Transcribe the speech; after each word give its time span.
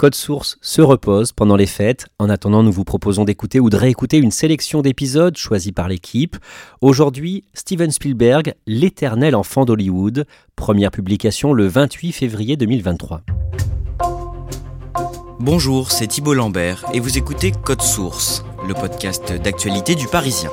Code 0.00 0.14
Source 0.14 0.56
se 0.62 0.80
repose 0.80 1.32
pendant 1.32 1.56
les 1.56 1.66
fêtes. 1.66 2.06
En 2.18 2.30
attendant, 2.30 2.62
nous 2.62 2.72
vous 2.72 2.84
proposons 2.84 3.26
d'écouter 3.26 3.60
ou 3.60 3.68
de 3.68 3.76
réécouter 3.76 4.16
une 4.16 4.30
sélection 4.30 4.80
d'épisodes 4.80 5.36
choisis 5.36 5.72
par 5.72 5.88
l'équipe. 5.88 6.38
Aujourd'hui, 6.80 7.44
Steven 7.52 7.90
Spielberg, 7.90 8.54
L'éternel 8.66 9.36
enfant 9.36 9.66
d'Hollywood, 9.66 10.24
première 10.56 10.90
publication 10.90 11.52
le 11.52 11.66
28 11.66 12.12
février 12.12 12.56
2023. 12.56 13.20
Bonjour, 15.38 15.92
c'est 15.92 16.06
Thibault 16.06 16.32
Lambert 16.32 16.86
et 16.94 17.00
vous 17.00 17.18
écoutez 17.18 17.52
Code 17.52 17.82
Source, 17.82 18.42
le 18.66 18.72
podcast 18.72 19.34
d'actualité 19.34 19.96
du 19.96 20.06
Parisien. 20.06 20.50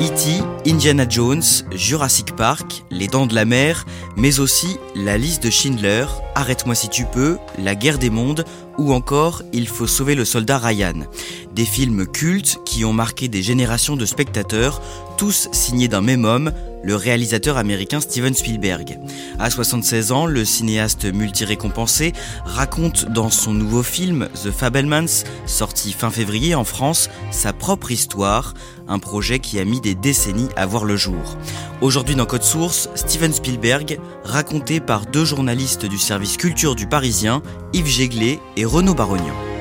E.T., 0.00 0.40
Indiana 0.66 1.04
Jones, 1.06 1.42
Jurassic 1.72 2.34
Park, 2.36 2.84
Les 2.90 3.06
Dents 3.06 3.26
de 3.26 3.34
la 3.34 3.44
Mer, 3.44 3.84
mais 4.16 4.40
aussi 4.40 4.78
La 4.94 5.18
liste 5.18 5.42
de 5.44 5.50
Schindler, 5.50 6.06
Arrête-moi 6.34 6.74
si 6.74 6.88
tu 6.88 7.04
peux, 7.04 7.36
La 7.58 7.74
guerre 7.74 7.98
des 7.98 8.08
mondes 8.08 8.46
ou 8.78 8.94
encore 8.94 9.42
Il 9.52 9.68
faut 9.68 9.86
sauver 9.86 10.14
le 10.14 10.24
soldat 10.24 10.56
Ryan. 10.56 11.06
Des 11.52 11.66
films 11.66 12.06
cultes 12.06 12.60
qui 12.64 12.86
ont 12.86 12.94
marqué 12.94 13.28
des 13.28 13.42
générations 13.42 13.96
de 13.96 14.06
spectateurs, 14.06 14.80
tous 15.16 15.48
signés 15.52 15.88
d'un 15.88 16.00
même 16.00 16.24
homme, 16.24 16.52
le 16.82 16.96
réalisateur 16.96 17.56
américain 17.56 18.00
Steven 18.00 18.34
Spielberg. 18.34 18.98
À 19.38 19.50
76 19.50 20.12
ans, 20.12 20.26
le 20.26 20.44
cinéaste 20.44 21.04
multi-récompensé 21.04 22.12
raconte 22.44 23.06
dans 23.06 23.30
son 23.30 23.52
nouveau 23.52 23.82
film 23.82 24.28
The 24.42 24.50
Fabelmans, 24.50 25.24
sorti 25.46 25.92
fin 25.92 26.10
février 26.10 26.54
en 26.54 26.64
France, 26.64 27.08
sa 27.30 27.52
propre 27.52 27.90
histoire, 27.90 28.54
un 28.86 28.98
projet 28.98 29.38
qui 29.38 29.58
a 29.58 29.64
mis 29.64 29.80
des 29.80 29.94
décennies 29.94 30.48
à 30.56 30.66
voir 30.66 30.84
le 30.84 30.96
jour. 30.96 31.36
Aujourd'hui 31.80 32.14
dans 32.14 32.26
Code 32.26 32.42
Source, 32.42 32.90
Steven 32.94 33.32
Spielberg, 33.32 33.98
raconté 34.24 34.80
par 34.80 35.06
deux 35.06 35.24
journalistes 35.24 35.86
du 35.86 35.98
service 35.98 36.36
culture 36.36 36.74
du 36.74 36.86
Parisien, 36.86 37.42
Yves 37.72 37.86
Jéglet 37.86 38.40
et 38.56 38.64
Renaud 38.64 38.94
Barognan. 38.94 39.53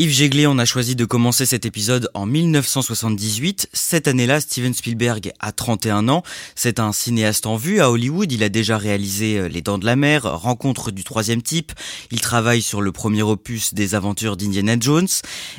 Yves 0.00 0.12
Jéglet, 0.12 0.46
on 0.46 0.56
a 0.56 0.64
choisi 0.64 0.96
de 0.96 1.04
commencer 1.04 1.44
cet 1.44 1.66
épisode 1.66 2.08
en 2.14 2.24
1978. 2.24 3.68
Cette 3.74 4.08
année-là, 4.08 4.40
Steven 4.40 4.72
Spielberg 4.72 5.34
a 5.40 5.52
31 5.52 6.08
ans. 6.08 6.22
C'est 6.54 6.80
un 6.80 6.92
cinéaste 6.92 7.44
en 7.44 7.56
vue 7.56 7.82
à 7.82 7.90
Hollywood. 7.90 8.32
Il 8.32 8.42
a 8.42 8.48
déjà 8.48 8.78
réalisé 8.78 9.38
euh, 9.38 9.48
Les 9.48 9.60
Dents 9.60 9.76
de 9.76 9.84
la 9.84 9.96
Mer, 9.96 10.22
Rencontre 10.22 10.90
du 10.90 11.04
troisième 11.04 11.42
type. 11.42 11.72
Il 12.10 12.22
travaille 12.22 12.62
sur 12.62 12.80
le 12.80 12.92
premier 12.92 13.20
opus 13.20 13.74
des 13.74 13.94
aventures 13.94 14.38
d'Indiana 14.38 14.76
Jones. 14.80 15.06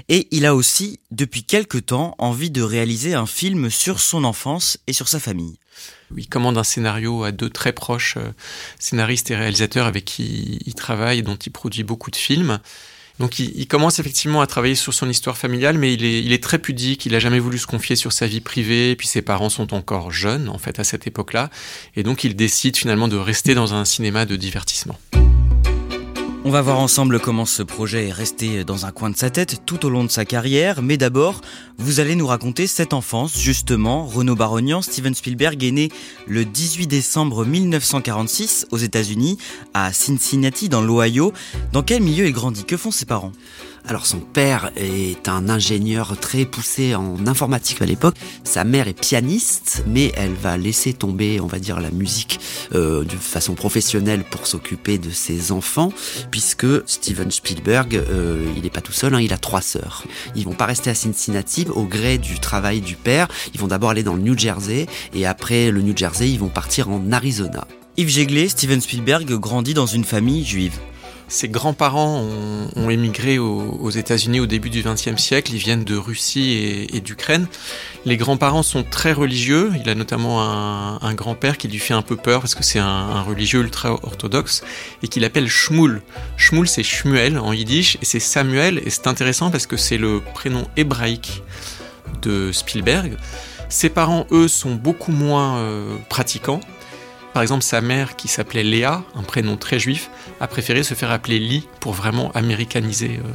Et 0.09 0.27
il 0.31 0.47
a 0.47 0.55
aussi, 0.55 0.99
depuis 1.11 1.43
quelque 1.43 1.77
temps, 1.77 2.15
envie 2.17 2.49
de 2.49 2.63
réaliser 2.63 3.13
un 3.13 3.27
film 3.27 3.69
sur 3.69 3.99
son 3.99 4.23
enfance 4.23 4.79
et 4.87 4.93
sur 4.93 5.07
sa 5.07 5.19
famille. 5.19 5.59
Il 6.17 6.27
commande 6.27 6.57
un 6.57 6.63
scénario 6.63 7.23
à 7.23 7.31
deux 7.31 7.51
très 7.51 7.73
proches 7.73 8.17
euh, 8.17 8.31
scénaristes 8.79 9.29
et 9.29 9.35
réalisateurs 9.35 9.85
avec 9.85 10.05
qui 10.05 10.57
il 10.65 10.73
travaille 10.73 11.19
et 11.19 11.21
dont 11.21 11.35
il 11.35 11.51
produit 11.51 11.83
beaucoup 11.83 12.09
de 12.09 12.15
films. 12.15 12.59
Donc 13.21 13.37
il, 13.37 13.67
commence 13.67 13.99
effectivement 13.99 14.41
à 14.41 14.47
travailler 14.47 14.73
sur 14.73 14.95
son 14.95 15.07
histoire 15.07 15.37
familiale, 15.37 15.77
mais 15.77 15.93
il 15.93 16.33
est, 16.33 16.43
très 16.43 16.57
pudique, 16.57 17.05
il 17.05 17.11
n'a 17.11 17.19
jamais 17.19 17.37
voulu 17.37 17.59
se 17.59 17.67
confier 17.67 17.95
sur 17.95 18.11
sa 18.11 18.25
vie 18.25 18.41
privée, 18.41 18.95
puis 18.95 19.07
ses 19.07 19.21
parents 19.21 19.49
sont 19.49 19.75
encore 19.75 20.11
jeunes 20.11 20.49
en 20.49 20.57
fait 20.57 20.79
à 20.79 20.83
cette 20.83 21.05
époque-là, 21.05 21.51
et 21.95 22.01
donc 22.01 22.23
il 22.23 22.35
décide 22.35 22.75
finalement 22.75 23.07
de 23.07 23.17
rester 23.17 23.53
dans 23.53 23.75
un 23.75 23.85
cinéma 23.85 24.25
de 24.25 24.35
divertissement. 24.35 24.97
On 26.43 26.49
va 26.49 26.63
voir 26.63 26.79
ensemble 26.79 27.19
comment 27.19 27.45
ce 27.45 27.61
projet 27.61 28.07
est 28.07 28.11
resté 28.11 28.63
dans 28.63 28.87
un 28.87 28.91
coin 28.91 29.11
de 29.11 29.15
sa 29.15 29.29
tête 29.29 29.61
tout 29.63 29.85
au 29.85 29.89
long 29.89 30.03
de 30.03 30.09
sa 30.09 30.25
carrière, 30.25 30.81
mais 30.81 30.97
d'abord, 30.97 31.41
vous 31.77 31.99
allez 31.99 32.15
nous 32.15 32.25
raconter 32.25 32.65
cette 32.65 32.93
enfance, 32.93 33.39
justement. 33.39 34.07
Renaud 34.07 34.35
Barognan, 34.35 34.81
Steven 34.81 35.13
Spielberg 35.13 35.63
est 35.63 35.71
né 35.71 35.89
le 36.27 36.43
18 36.43 36.87
décembre 36.87 37.45
1946 37.45 38.65
aux 38.71 38.77
États-Unis, 38.77 39.37
à 39.75 39.93
Cincinnati, 39.93 40.67
dans 40.67 40.81
l'Ohio. 40.81 41.31
Dans 41.73 41.83
quel 41.83 42.01
milieu 42.01 42.25
il 42.25 42.33
grandit 42.33 42.65
Que 42.65 42.75
font 42.75 42.89
ses 42.89 43.05
parents? 43.05 43.33
Alors 43.87 44.05
son 44.05 44.19
père 44.19 44.71
est 44.75 45.27
un 45.27 45.49
ingénieur 45.49 46.17
très 46.17 46.45
poussé 46.45 46.95
en 46.95 47.25
informatique 47.27 47.81
à 47.81 47.85
l'époque. 47.85 48.15
Sa 48.43 48.63
mère 48.63 48.87
est 48.87 48.99
pianiste, 48.99 49.83
mais 49.87 50.11
elle 50.15 50.33
va 50.33 50.57
laisser 50.57 50.93
tomber, 50.93 51.39
on 51.39 51.47
va 51.47 51.59
dire, 51.59 51.79
la 51.79 51.91
musique 51.91 52.39
euh, 52.73 53.03
de 53.03 53.15
façon 53.15 53.55
professionnelle 53.55 54.23
pour 54.23 54.47
s'occuper 54.47 54.97
de 54.97 55.09
ses 55.09 55.51
enfants, 55.51 55.91
puisque 56.29 56.67
Steven 56.85 57.31
Spielberg, 57.31 57.95
euh, 57.95 58.45
il 58.55 58.63
n'est 58.63 58.69
pas 58.69 58.81
tout 58.81 58.93
seul, 58.93 59.15
hein, 59.15 59.21
il 59.21 59.33
a 59.33 59.37
trois 59.37 59.61
sœurs. 59.61 60.05
Ils 60.35 60.45
vont 60.45 60.53
pas 60.53 60.67
rester 60.67 60.89
à 60.89 60.95
Cincinnati 60.95 61.65
au 61.73 61.83
gré 61.83 62.17
du 62.17 62.39
travail 62.39 62.81
du 62.81 62.95
père. 62.95 63.27
Ils 63.53 63.59
vont 63.59 63.67
d'abord 63.67 63.89
aller 63.89 64.03
dans 64.03 64.15
le 64.15 64.21
New 64.21 64.37
Jersey, 64.37 64.85
et 65.13 65.25
après 65.25 65.71
le 65.71 65.81
New 65.81 65.97
Jersey, 65.97 66.29
ils 66.29 66.39
vont 66.39 66.49
partir 66.49 66.89
en 66.89 67.11
Arizona. 67.11 67.67
Yves 67.97 68.09
Jéglet, 68.09 68.47
Steven 68.47 68.79
Spielberg 68.79 69.31
grandit 69.33 69.73
dans 69.73 69.85
une 69.85 70.05
famille 70.05 70.45
juive. 70.45 70.79
Ses 71.31 71.47
grands-parents 71.47 72.25
ont, 72.75 72.89
émigré 72.89 73.39
aux, 73.39 73.89
États-Unis 73.89 74.41
au 74.41 74.47
début 74.47 74.69
du 74.69 74.83
XXe 74.83 75.15
siècle. 75.15 75.53
Ils 75.53 75.59
viennent 75.59 75.85
de 75.85 75.95
Russie 75.95 76.87
et, 76.91 76.99
d'Ukraine. 76.99 77.47
Les 78.03 78.17
grands-parents 78.17 78.63
sont 78.63 78.83
très 78.83 79.13
religieux. 79.13 79.71
Il 79.79 79.89
a 79.89 79.95
notamment 79.95 80.41
un, 80.41 81.13
grand-père 81.13 81.57
qui 81.57 81.69
lui 81.69 81.79
fait 81.79 81.93
un 81.93 82.01
peu 82.01 82.17
peur 82.17 82.41
parce 82.41 82.53
que 82.53 82.65
c'est 82.65 82.79
un, 82.79 83.21
religieux 83.21 83.61
ultra-orthodoxe 83.61 84.61
et 85.03 85.07
qu'il 85.07 85.23
appelle 85.23 85.47
Shmuel. 85.47 86.01
Shmuel, 86.35 86.67
c'est 86.67 86.83
Shmuel 86.83 87.39
en 87.39 87.53
yiddish 87.53 87.97
et 88.01 88.05
c'est 88.05 88.19
Samuel. 88.19 88.81
Et 88.85 88.89
c'est 88.89 89.07
intéressant 89.07 89.51
parce 89.51 89.67
que 89.67 89.77
c'est 89.77 89.97
le 89.97 90.21
prénom 90.33 90.67
hébraïque 90.75 91.43
de 92.23 92.51
Spielberg. 92.51 93.15
Ses 93.69 93.89
parents, 93.89 94.27
eux, 94.31 94.49
sont 94.49 94.75
beaucoup 94.75 95.13
moins 95.13 95.59
euh, 95.59 95.95
pratiquants. 96.09 96.59
Par 97.33 97.41
exemple, 97.41 97.63
sa 97.63 97.81
mère, 97.81 98.15
qui 98.15 98.27
s'appelait 98.27 98.63
Léa, 98.63 99.03
un 99.15 99.23
prénom 99.23 99.55
très 99.55 99.79
juif, 99.79 100.09
a 100.39 100.47
préféré 100.47 100.83
se 100.83 100.93
faire 100.93 101.11
appeler 101.11 101.39
Lee 101.39 101.67
pour 101.79 101.93
vraiment 101.93 102.31
américaniser 102.33 103.19
euh, 103.23 103.27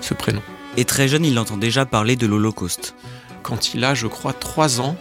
ce 0.00 0.14
prénom. 0.14 0.42
Et 0.76 0.84
très 0.84 1.08
jeune, 1.08 1.24
il 1.24 1.38
entend 1.38 1.56
déjà 1.56 1.84
parler 1.84 2.16
de 2.16 2.26
l'Holocauste. 2.26 2.94
Quand 3.42 3.74
il 3.74 3.84
a, 3.84 3.94
je 3.94 4.06
crois, 4.06 4.32
3 4.32 4.80
ans, 4.80 4.96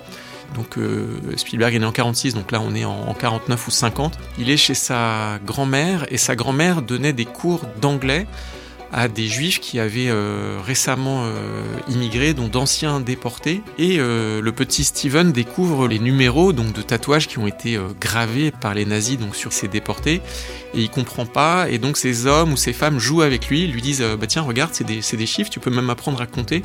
donc 0.55 0.77
euh, 0.77 1.19
Spielberg 1.37 1.75
est 1.75 1.79
né 1.79 1.85
en 1.85 1.91
46, 1.91 2.33
donc 2.33 2.51
là 2.51 2.59
on 2.59 2.75
est 2.75 2.83
en 2.83 3.13
49 3.13 3.67
ou 3.67 3.71
50, 3.71 4.17
il 4.37 4.49
est 4.49 4.57
chez 4.57 4.73
sa 4.73 5.39
grand-mère 5.45 6.05
et 6.11 6.17
sa 6.17 6.35
grand-mère 6.35 6.81
donnait 6.81 7.13
des 7.13 7.25
cours 7.25 7.61
d'anglais 7.79 8.27
à 8.93 9.07
des 9.07 9.27
juifs 9.27 9.59
qui 9.59 9.79
avaient 9.79 10.09
euh, 10.09 10.59
récemment 10.63 11.23
euh, 11.23 11.63
immigré, 11.87 12.33
dont 12.33 12.47
d'anciens 12.47 12.99
déportés. 12.99 13.61
Et 13.77 13.97
euh, 13.99 14.41
le 14.41 14.51
petit 14.51 14.83
Steven 14.83 15.31
découvre 15.31 15.87
les 15.87 15.99
numéros 15.99 16.51
donc 16.51 16.73
de 16.73 16.81
tatouages 16.81 17.27
qui 17.27 17.39
ont 17.39 17.47
été 17.47 17.79
gravés 17.99 18.51
par 18.51 18.73
les 18.73 18.85
nazis 18.85 19.17
donc 19.17 19.35
sur 19.35 19.53
ces 19.53 19.67
déportés. 19.67 20.21
Et 20.73 20.81
il 20.81 20.89
comprend 20.89 21.25
pas. 21.25 21.69
Et 21.69 21.77
donc 21.77 21.97
ces 21.97 22.25
hommes 22.25 22.53
ou 22.53 22.57
ces 22.57 22.73
femmes 22.73 22.99
jouent 22.99 23.21
avec 23.21 23.47
lui, 23.47 23.67
lui 23.67 23.81
disent 23.81 24.03
bah 24.19 24.27
tiens 24.27 24.41
regarde 24.41 24.71
c'est 24.73 24.85
des, 24.85 24.99
des, 24.99 25.25
chiffres, 25.25 25.49
tu 25.49 25.59
peux 25.59 25.71
même 25.71 25.89
apprendre 25.89 26.21
à 26.21 26.27
compter. 26.27 26.63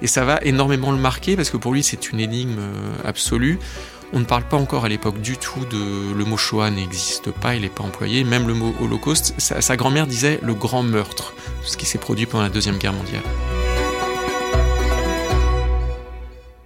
Et 0.00 0.06
ça 0.06 0.24
va 0.24 0.38
énormément 0.42 0.92
le 0.92 0.98
marquer 0.98 1.36
parce 1.36 1.50
que 1.50 1.56
pour 1.56 1.72
lui 1.72 1.82
c'est 1.82 2.10
une 2.10 2.20
énigme 2.20 2.60
absolue. 3.04 3.58
On 4.12 4.20
ne 4.20 4.24
parle 4.24 4.44
pas 4.44 4.56
encore 4.56 4.86
à 4.86 4.88
l'époque 4.88 5.20
du 5.20 5.36
tout 5.36 5.64
de 5.66 6.14
le 6.14 6.24
mot 6.24 6.38
Shoah 6.38 6.70
n'existe 6.70 7.30
pas, 7.30 7.54
il 7.54 7.62
n'est 7.62 7.68
pas 7.68 7.84
employé. 7.84 8.24
Même 8.24 8.48
le 8.48 8.54
mot 8.54 8.74
Holocauste, 8.80 9.34
sa, 9.38 9.76
grand-mère 9.76 10.06
disait 10.06 10.40
le 10.42 10.54
grand 10.54 10.82
meurtre, 10.82 11.34
ce 11.62 11.76
qui 11.76 11.84
s'est 11.84 11.98
produit 11.98 12.24
pendant 12.24 12.44
la 12.44 12.48
Deuxième 12.48 12.78
Guerre 12.78 12.94
mondiale. 12.94 13.22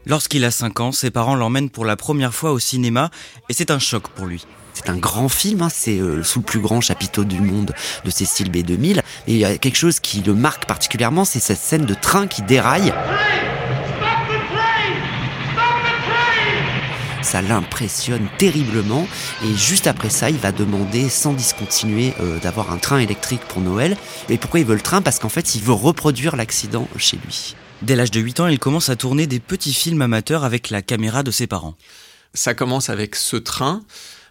Lorsqu'il 0.07 0.45
a 0.45 0.51
5 0.51 0.81
ans, 0.81 0.93
ses 0.93 1.11
parents 1.11 1.35
l'emmènent 1.35 1.71
pour 1.71 1.85
la 1.85 1.97
première 1.97 2.35
fois 2.35 2.53
au 2.53 2.59
cinéma 2.61 3.11
et 3.49 3.55
c'est 3.55 3.71
un 3.71 3.79
choc 3.81 4.09
pour 4.09 4.27
lui. 4.27 4.47
C'est 4.75 4.89
un 4.89 4.97
grand 4.97 5.29
film, 5.29 5.63
hein, 5.63 5.69
c'est 5.69 5.99
euh, 5.99 6.23
sous 6.23 6.41
le 6.41 6.45
plus 6.45 6.61
grand 6.61 6.81
chapiteau 6.81 7.25
du 7.25 7.41
monde 7.41 7.75
de 8.05 8.11
Cécile 8.11 8.51
B2000. 8.51 8.99
Et 9.27 9.33
il 9.33 9.37
y 9.37 9.45
a 9.45 9.59
quelque 9.59 9.77
chose 9.77 10.01
qui 10.01 10.23
le 10.23 10.35
marque 10.35 10.67
particulièrement, 10.67 11.25
c'est 11.25 11.41
cette 11.41 11.59
scène 11.59 11.87
de 11.87 11.95
train 11.95 12.27
qui 12.27 12.43
déraille. 12.43 12.93
Ça 17.33 17.41
l'impressionne 17.41 18.29
terriblement 18.37 19.09
et 19.43 19.55
juste 19.55 19.87
après 19.87 20.11
ça, 20.11 20.29
il 20.29 20.37
va 20.37 20.53
demander 20.53 21.09
sans 21.09 21.33
discontinuer 21.33 22.13
euh, 22.21 22.39
d'avoir 22.41 22.71
un 22.71 22.77
train 22.77 22.99
électrique 22.99 23.41
pour 23.49 23.63
Noël. 23.63 23.97
Et 24.29 24.37
pourquoi 24.37 24.61
il 24.61 24.67
veut 24.67 24.75
le 24.75 24.83
train? 24.83 25.01
Parce 25.01 25.19
qu'en 25.19 25.31
fait, 25.31 25.55
il 25.55 25.63
veut 25.63 25.73
reproduire 25.73 26.37
l'accident 26.37 26.87
chez 26.99 27.17
lui. 27.17 27.57
Dès 27.81 27.97
l'âge 27.97 28.11
de 28.11 28.21
8 28.21 28.41
ans, 28.41 28.49
il 28.49 28.59
commence 28.59 28.91
à 28.91 28.97
tourner 28.97 29.27
des 29.27 29.41
petits 29.41 29.73
films 29.73 30.03
amateurs 30.03 30.45
avec 30.45 30.69
la 30.69 30.83
caméra 30.83 31.23
de 31.23 31.31
ses 31.31 31.47
parents. 31.47 31.75
Ça 32.35 32.53
commence 32.53 32.91
avec 32.91 33.17
ce 33.17 33.37
train. 33.37 33.83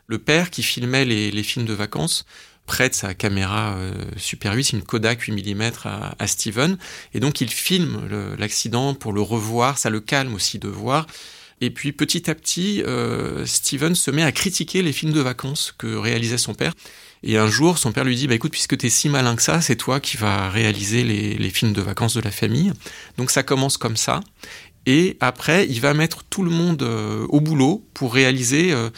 Le 0.06 0.20
père 0.20 0.52
qui 0.52 0.62
filmait 0.62 1.04
les, 1.04 1.42
films 1.42 1.66
de 1.66 1.74
vacances 1.74 2.28
prête 2.68 2.94
sa 2.94 3.16
caméra 3.16 3.74
euh, 3.78 3.96
Super 4.16 4.54
8, 4.54 4.74
une 4.74 4.84
Kodak 4.84 5.22
8 5.22 5.56
mm 5.56 5.72
à, 6.20 6.28
Steven, 6.28 6.78
et 7.16 7.20
donc 7.20 7.42
il 7.42 7.50
filme 7.50 8.00
l'accident 8.38 8.94
pour 8.94 9.12
le 9.12 9.22
revoir, 9.22 9.80
ça 9.80 9.90
le 9.90 10.02
calme 10.02 10.36
aussi 10.36 10.60
de 10.60 10.68
voir. 10.68 11.08
Et 11.62 11.70
puis 11.70 11.92
petit 11.92 12.30
à 12.30 12.36
petit, 12.36 12.82
euh, 12.82 13.46
Steven 13.46 13.94
se 13.94 14.10
met 14.10 14.24
à 14.24 14.32
critiquer 14.32 14.82
les 14.82 14.92
films 14.92 15.14
de 15.14 15.22
vacances 15.22 15.74
que 15.78 15.96
réalisait 15.96 16.40
son 16.40 16.56
père. 16.56 16.74
Et 17.24 17.38
un 17.38 17.48
jour, 17.48 17.78
son 17.78 17.92
père 17.92 18.04
lui 18.04 18.16
dit, 18.16 18.28
bah 18.28 18.34
écoute, 18.34 18.52
puisque 18.52 18.78
t'es 18.78 18.90
si 18.90 19.08
malin 19.08 19.36
que 19.36 19.44
ça, 19.44 19.62
c'est 19.62 19.76
toi 19.76 20.00
qui 20.00 20.18
vas 20.18 20.50
réaliser 20.50 21.04
les, 21.04 21.50
films 21.52 21.74
de 21.74 21.82
vacances 21.82 22.16
de 22.16 22.22
la 22.22 22.32
famille. 22.32 22.74
Donc 23.18 23.30
ça 23.30 23.44
commence 23.44 23.78
comme 23.78 23.96
ça. 23.96 24.22
Et 24.88 25.18
après, 25.20 25.68
il 25.70 25.80
va 25.80 25.94
mettre 25.94 26.24
tout 26.24 26.42
le 26.42 26.50
monde 26.50 26.82
euh, 26.82 27.28
au 27.30 27.40
boulot 27.40 27.86
pour 27.94 28.16
réaliser 28.16 28.74
euh, 28.74 28.90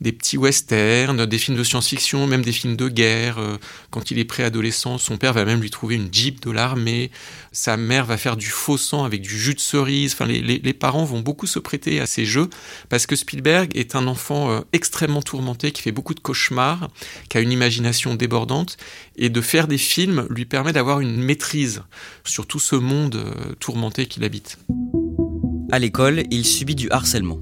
des 0.00 0.12
petits 0.12 0.36
westerns, 0.36 1.24
des 1.26 1.38
films 1.38 1.56
de 1.56 1.64
science-fiction, 1.64 2.26
même 2.26 2.42
des 2.42 2.52
films 2.52 2.76
de 2.76 2.88
guerre. 2.88 3.38
Euh, 3.38 3.56
quand 3.90 4.10
il 4.10 4.18
est 4.18 4.24
préadolescent, 4.24 4.98
son 4.98 5.16
père 5.16 5.32
va 5.32 5.44
même 5.44 5.60
lui 5.60 5.70
trouver 5.70 5.94
une 5.94 6.12
jeep 6.12 6.42
de 6.42 6.50
l'armée. 6.50 7.10
Sa 7.52 7.76
mère 7.76 8.04
va 8.04 8.16
faire 8.16 8.36
du 8.36 8.48
faux 8.48 8.76
sang 8.76 9.04
avec 9.04 9.22
du 9.22 9.38
jus 9.38 9.54
de 9.54 9.60
cerise. 9.60 10.12
Enfin, 10.12 10.26
les, 10.26 10.40
les, 10.40 10.58
les 10.58 10.72
parents 10.74 11.04
vont 11.04 11.20
beaucoup 11.20 11.46
se 11.46 11.58
prêter 11.58 12.00
à 12.00 12.06
ces 12.06 12.24
jeux 12.24 12.50
parce 12.88 13.06
que 13.06 13.16
Spielberg 13.16 13.70
est 13.74 13.94
un 13.94 14.06
enfant 14.06 14.62
extrêmement 14.72 15.22
tourmenté, 15.22 15.72
qui 15.72 15.82
fait 15.82 15.92
beaucoup 15.92 16.14
de 16.14 16.20
cauchemars, 16.20 16.90
qui 17.28 17.38
a 17.38 17.40
une 17.40 17.52
imagination 17.52 18.14
débordante. 18.14 18.76
Et 19.16 19.30
de 19.30 19.40
faire 19.40 19.66
des 19.66 19.78
films 19.78 20.26
lui 20.28 20.44
permet 20.44 20.72
d'avoir 20.72 21.00
une 21.00 21.16
maîtrise 21.16 21.82
sur 22.24 22.46
tout 22.46 22.60
ce 22.60 22.76
monde 22.76 23.24
tourmenté 23.60 24.06
qu'il 24.06 24.24
habite. 24.24 24.58
À 25.72 25.78
l'école, 25.78 26.24
il 26.30 26.44
subit 26.44 26.74
du 26.74 26.90
harcèlement. 26.90 27.40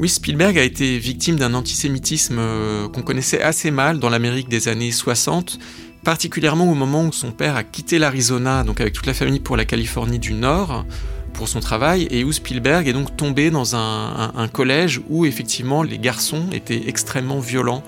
Oui, 0.00 0.08
Spielberg 0.08 0.56
a 0.56 0.62
été 0.62 0.96
victime 0.96 1.36
d'un 1.36 1.52
antisémitisme 1.52 2.38
euh, 2.38 2.88
qu'on 2.88 3.02
connaissait 3.02 3.42
assez 3.42 3.70
mal 3.70 3.98
dans 3.98 4.08
l'Amérique 4.08 4.48
des 4.48 4.68
années 4.68 4.92
60, 4.92 5.58
particulièrement 6.04 6.72
au 6.72 6.74
moment 6.74 7.04
où 7.04 7.12
son 7.12 7.32
père 7.32 7.54
a 7.54 7.64
quitté 7.64 7.98
l'Arizona, 7.98 8.64
donc 8.64 8.80
avec 8.80 8.94
toute 8.94 9.04
la 9.04 9.12
famille 9.12 9.40
pour 9.40 9.58
la 9.58 9.66
Californie 9.66 10.18
du 10.18 10.32
Nord, 10.32 10.86
pour 11.34 11.48
son 11.48 11.60
travail, 11.60 12.08
et 12.10 12.24
où 12.24 12.32
Spielberg 12.32 12.88
est 12.88 12.94
donc 12.94 13.14
tombé 13.14 13.50
dans 13.50 13.76
un, 13.76 14.32
un 14.34 14.48
collège 14.48 15.02
où 15.10 15.26
effectivement 15.26 15.82
les 15.82 15.98
garçons 15.98 16.46
étaient 16.50 16.88
extrêmement 16.88 17.38
violents 17.38 17.82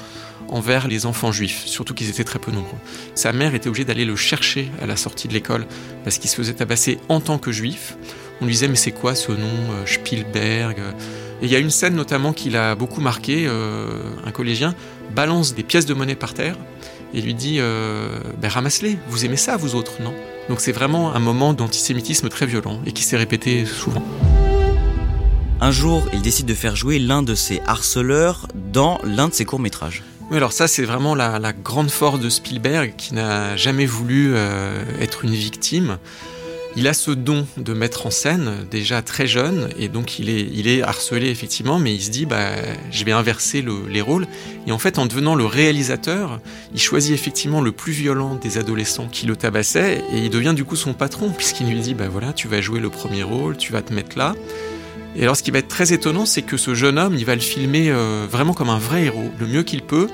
envers 0.49 0.88
les 0.88 1.06
enfants 1.06 1.32
juifs, 1.32 1.62
surtout 1.65 1.94
qu'ils 1.94 2.11
étaient 2.11 2.25
très 2.25 2.38
peu 2.38 2.53
nombreux. 2.53 2.79
Sa 3.15 3.32
mère 3.32 3.55
était 3.55 3.69
obligée 3.69 3.87
d'aller 3.87 4.05
le 4.05 4.17
chercher 4.17 4.70
à 4.82 4.87
la 4.87 4.97
sortie 4.97 5.29
de 5.29 5.32
l'école 5.32 5.67
parce 6.05 6.19
qu'il 6.19 6.29
se 6.29 6.37
faisait 6.37 6.53
tabasser 6.53 6.99
en 7.08 7.20
tant 7.20 7.38
que 7.38 7.53
juif. 7.53 7.97
On 8.43 8.44
lui 8.44 8.53
disait 8.53 8.69
mais 8.69 8.76
c'est 8.76 8.93
quoi 8.93 9.15
ce 9.15 9.32
nom 9.32 9.47
euh, 9.47 9.87
Spielberg? 9.87 10.76
Et 11.43 11.47
il 11.47 11.50
y 11.50 11.56
a 11.56 11.59
une 11.59 11.71
scène 11.71 11.97
notamment 11.97 12.33
qui 12.33 12.50
l'a 12.50 12.77
beaucoup 12.77 13.00
marqué, 13.00 13.47
euh, 13.49 14.00
un 14.25 14.31
collégien 14.31 14.77
balance 15.12 15.56
des 15.56 15.65
pièces 15.65 15.87
de 15.87 15.93
monnaie 15.93 16.15
par 16.15 16.35
terre 16.35 16.56
et 17.12 17.21
lui 17.21 17.35
dit 17.35 17.56
euh, 17.59 18.21
ben, 18.41 18.49
ramasse-les, 18.49 18.97
vous 19.09 19.25
aimez 19.25 19.37
ça 19.37 19.56
vous 19.56 19.75
autres, 19.75 20.00
non? 20.00 20.15
Donc 20.49 20.61
c'est 20.61 20.71
vraiment 20.71 21.12
un 21.12 21.19
moment 21.19 21.53
d'antisémitisme 21.53 22.29
très 22.29 22.47
violent 22.47 22.81
et 22.87 22.93
qui 22.93 23.03
s'est 23.03 23.17
répété 23.17 23.67
souvent. 23.67 24.05
Un 25.61 25.73
jour, 25.73 26.06
il 26.12 26.23
décide 26.23 26.47
de 26.47 26.55
faire 26.55 26.77
jouer 26.77 27.00
l'un 27.00 27.25
de 27.25 27.35
ses 27.35 27.61
harceleurs 27.67 28.47
dans 28.55 29.00
l'un 29.03 29.29
de 29.29 29.35
ses 29.35 29.44
courts-métrages. 29.44 30.05
Oui, 30.31 30.37
alors 30.37 30.53
ça, 30.53 30.69
c'est 30.69 30.85
vraiment 30.85 31.17
la, 31.17 31.53
grande 31.53 31.91
force 31.91 32.21
de 32.21 32.31
Spielberg 32.31 32.94
qui 32.97 33.15
n'a 33.15 33.56
jamais 33.56 33.87
voulu 33.87 34.35
être 35.00 35.25
une 35.25 35.35
victime. 35.35 35.99
Il 36.75 36.89
a 36.89 36.95
ce 36.95 37.11
don 37.11 37.47
de 37.59 37.75
mettre 37.75 38.07
en 38.07 38.11
scène 38.11 38.67
déjà 38.71 39.03
très 39.03 39.27
jeune 39.27 39.69
et 39.79 39.89
donc 39.89 40.19
il 40.19 40.31
est, 40.31 40.49
il 40.55 40.67
est 40.69 40.81
harcelé 40.83 41.29
effectivement, 41.29 41.79
mais 41.79 41.95
il 41.95 42.01
se 42.01 42.11
dit 42.11 42.25
bah, 42.25 42.51
je 42.91 43.05
vais 43.05 43.13
inverser 43.13 43.63
les 43.91 44.01
rôles. 44.01 44.27
Et 44.67 44.73
en 44.73 44.79
fait, 44.79 44.99
en 44.99 45.05
devenant 45.05 45.35
le 45.35 45.45
réalisateur, 45.45 46.41
il 46.73 46.81
choisit 46.81 47.13
effectivement 47.13 47.61
le 47.61 47.73
plus 47.73 47.93
violent 47.93 48.37
des 48.37 48.57
adolescents 48.57 49.07
qui 49.07 49.27
le 49.27 49.37
tabassaient 49.37 50.03
et 50.13 50.19
il 50.19 50.31
devient 50.31 50.55
du 50.57 50.65
coup 50.65 50.77
son 50.77 50.95
patron 50.95 51.31
puisqu'il 51.37 51.67
lui 51.67 51.81
dit 51.81 51.95
bah 51.95 52.09
voilà, 52.11 52.33
tu 52.33 52.49
vas 52.49 52.63
jouer 52.63 52.81
le 52.81 52.89
premier 52.89 53.23
rôle, 53.23 53.59
tu 53.59 53.73
vas 53.73 53.83
te 53.83 53.93
mettre 53.93 54.17
là. 54.17 54.35
Et 55.15 55.25
alors 55.25 55.37
ce 55.37 55.43
qui 55.43 55.51
va 55.51 55.59
être 55.59 55.69
très 55.69 55.93
étonnant, 55.93 56.25
c'est 56.25 56.41
que 56.41 56.57
ce 56.57 56.75
jeune 56.75 56.99
homme, 56.99 57.15
il 57.15 57.27
va 57.27 57.35
le 57.35 57.43
filmer 57.43 57.91
euh, 57.91 58.27
vraiment 58.31 58.55
comme 58.55 58.71
un 58.71 58.79
vrai 58.79 59.05
héros, 59.05 59.31
le 59.39 59.47
mieux 59.47 59.63
qu'il 59.63 59.83
peut. 59.83 60.09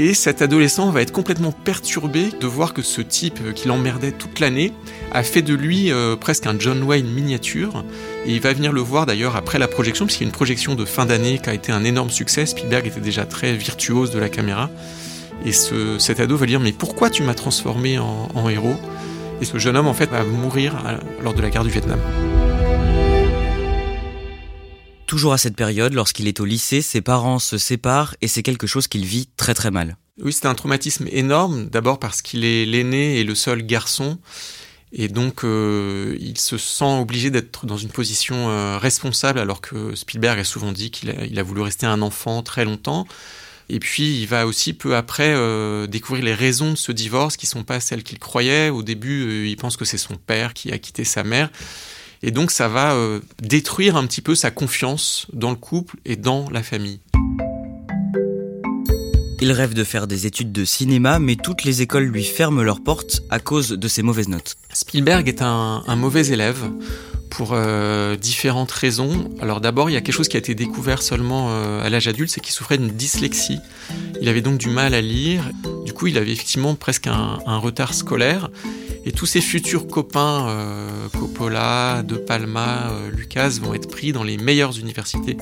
Et 0.00 0.14
cet 0.14 0.40
adolescent 0.40 0.90
va 0.90 1.02
être 1.02 1.12
complètement 1.12 1.52
perturbé 1.52 2.30
de 2.40 2.46
voir 2.46 2.72
que 2.72 2.80
ce 2.80 3.02
type 3.02 3.38
euh, 3.44 3.52
qui 3.52 3.68
l'emmerdait 3.68 4.12
toute 4.12 4.40
l'année 4.40 4.72
a 5.12 5.22
fait 5.22 5.42
de 5.42 5.52
lui 5.52 5.92
euh, 5.92 6.16
presque 6.16 6.46
un 6.46 6.58
John 6.58 6.82
Wayne 6.82 7.06
miniature. 7.06 7.84
Et 8.24 8.32
il 8.32 8.40
va 8.40 8.54
venir 8.54 8.72
le 8.72 8.80
voir 8.80 9.04
d'ailleurs 9.04 9.36
après 9.36 9.58
la 9.58 9.68
projection, 9.68 10.06
puisqu'il 10.06 10.24
y 10.24 10.26
a 10.26 10.30
une 10.30 10.34
projection 10.34 10.74
de 10.74 10.86
fin 10.86 11.04
d'année 11.04 11.38
qui 11.38 11.50
a 11.50 11.52
été 11.52 11.70
un 11.70 11.84
énorme 11.84 12.08
succès. 12.08 12.46
Spielberg 12.46 12.86
était 12.86 13.00
déjà 13.00 13.26
très 13.26 13.52
virtuose 13.52 14.10
de 14.10 14.18
la 14.18 14.30
caméra. 14.30 14.70
Et 15.44 15.52
ce, 15.52 15.98
cet 15.98 16.18
ado 16.18 16.34
va 16.34 16.46
dire 16.46 16.60
Mais 16.60 16.72
pourquoi 16.72 17.10
tu 17.10 17.22
m'as 17.22 17.34
transformé 17.34 17.98
en, 17.98 18.48
héros? 18.48 18.76
Et 19.42 19.44
ce 19.44 19.58
jeune 19.58 19.76
homme 19.76 19.86
en 19.86 19.94
fait 19.94 20.08
va 20.08 20.24
mourir 20.24 20.82
lors 21.22 21.34
de 21.34 21.42
la 21.42 21.50
guerre 21.50 21.64
du 21.64 21.70
Vietnam. 21.70 22.00
Toujours 25.10 25.32
à 25.32 25.38
cette 25.38 25.56
période, 25.56 25.92
lorsqu'il 25.92 26.28
est 26.28 26.38
au 26.38 26.44
lycée, 26.44 26.82
ses 26.82 27.00
parents 27.00 27.40
se 27.40 27.58
séparent 27.58 28.14
et 28.20 28.28
c'est 28.28 28.44
quelque 28.44 28.68
chose 28.68 28.86
qu'il 28.86 29.04
vit 29.04 29.28
très 29.36 29.54
très 29.54 29.72
mal. 29.72 29.96
Oui, 30.22 30.32
c'est 30.32 30.46
un 30.46 30.54
traumatisme 30.54 31.08
énorme, 31.10 31.68
d'abord 31.68 31.98
parce 31.98 32.22
qu'il 32.22 32.44
est 32.44 32.64
l'aîné 32.64 33.18
et 33.18 33.24
le 33.24 33.34
seul 33.34 33.62
garçon, 33.62 34.18
et 34.92 35.08
donc 35.08 35.42
euh, 35.42 36.16
il 36.20 36.38
se 36.38 36.58
sent 36.58 37.00
obligé 37.00 37.30
d'être 37.30 37.66
dans 37.66 37.76
une 37.76 37.88
position 37.88 38.50
euh, 38.50 38.78
responsable, 38.78 39.40
alors 39.40 39.60
que 39.60 39.96
Spielberg 39.96 40.38
a 40.38 40.44
souvent 40.44 40.70
dit 40.70 40.92
qu'il 40.92 41.10
a, 41.10 41.42
voulu 41.42 41.62
rester 41.62 41.86
un 41.86 42.02
enfant 42.02 42.44
très 42.44 42.64
longtemps. 42.64 43.04
Et 43.68 43.80
puis 43.80 44.20
il 44.20 44.26
va 44.26 44.46
aussi 44.46 44.74
peu 44.74 44.94
après 44.94 45.32
euh, 45.34 45.88
découvrir 45.88 46.24
les 46.24 46.34
raisons 46.34 46.70
de 46.70 46.76
ce 46.76 46.92
divorce 46.92 47.36
qui 47.36 47.46
sont 47.46 47.64
pas 47.64 47.80
celles 47.80 48.04
qu'il 48.04 48.20
croyait. 48.20 48.70
Au 48.70 48.84
début, 48.84 49.48
il 49.48 49.56
pense 49.56 49.76
que 49.76 49.84
c'est 49.84 49.98
son 49.98 50.14
père 50.14 50.54
qui 50.54 50.70
a 50.70 50.78
quitté 50.78 51.02
sa 51.02 51.24
mère. 51.24 51.50
Et 52.22 52.30
donc 52.30 52.50
ça 52.50 52.68
va 52.68 52.94
euh, 52.94 53.20
détruire 53.42 53.96
un 53.96 54.06
petit 54.06 54.20
peu 54.20 54.34
sa 54.34 54.50
confiance 54.50 55.26
dans 55.32 55.50
le 55.50 55.56
couple 55.56 55.96
et 56.04 56.16
dans 56.16 56.48
la 56.50 56.62
famille. 56.62 57.00
Il 59.42 59.52
rêve 59.52 59.72
de 59.72 59.84
faire 59.84 60.06
des 60.06 60.26
études 60.26 60.52
de 60.52 60.66
cinéma, 60.66 61.18
mais 61.18 61.34
toutes 61.34 61.64
les 61.64 61.80
écoles 61.80 62.04
lui 62.04 62.24
ferment 62.24 62.62
leurs 62.62 62.82
portes 62.82 63.22
à 63.30 63.38
cause 63.38 63.70
de 63.70 63.88
ses 63.88 64.02
mauvaises 64.02 64.28
notes. 64.28 64.56
Spielberg 64.74 65.28
est 65.28 65.40
un, 65.40 65.82
mauvais 65.96 66.26
élève 66.28 66.70
pour 67.30 67.50
euh, 67.52 68.16
différentes 68.16 68.72
raisons. 68.72 69.30
Alors 69.40 69.60
d'abord, 69.60 69.88
il 69.88 69.94
y 69.94 69.96
a 69.96 70.00
quelque 70.00 70.14
chose 70.14 70.28
qui 70.28 70.36
a 70.36 70.40
été 70.40 70.54
découvert 70.54 71.02
seulement 71.02 71.48
euh, 71.50 71.84
à 71.84 71.88
l'âge 71.88 72.08
adulte, 72.08 72.30
c'est 72.30 72.40
qu'il 72.40 72.52
souffrait 72.52 72.76
d'une 72.76 72.90
dyslexie. 72.90 73.58
Il 74.20 74.28
avait 74.28 74.42
donc 74.42 74.58
du 74.58 74.68
mal 74.68 74.92
à 74.92 75.00
lire. 75.00 75.50
Du 75.86 75.92
coup, 75.92 76.08
il 76.08 76.18
avait 76.18 76.32
effectivement 76.32 76.74
presque 76.74 77.06
un, 77.06 77.58
retard 77.58 77.94
scolaire. 77.94 78.50
Et 79.06 79.12
tous 79.12 79.24
ses 79.24 79.40
futurs 79.40 79.86
copains, 79.86 80.46
euh, 80.48 81.08
Coppola, 81.18 82.02
De 82.02 82.16
Palma, 82.16 82.92
Lucas, 83.16 83.58
vont 83.62 83.72
être 83.72 83.88
pris 83.88 84.12
dans 84.12 84.24
les 84.24 84.36
meilleures 84.36 84.78
universités 84.78 85.38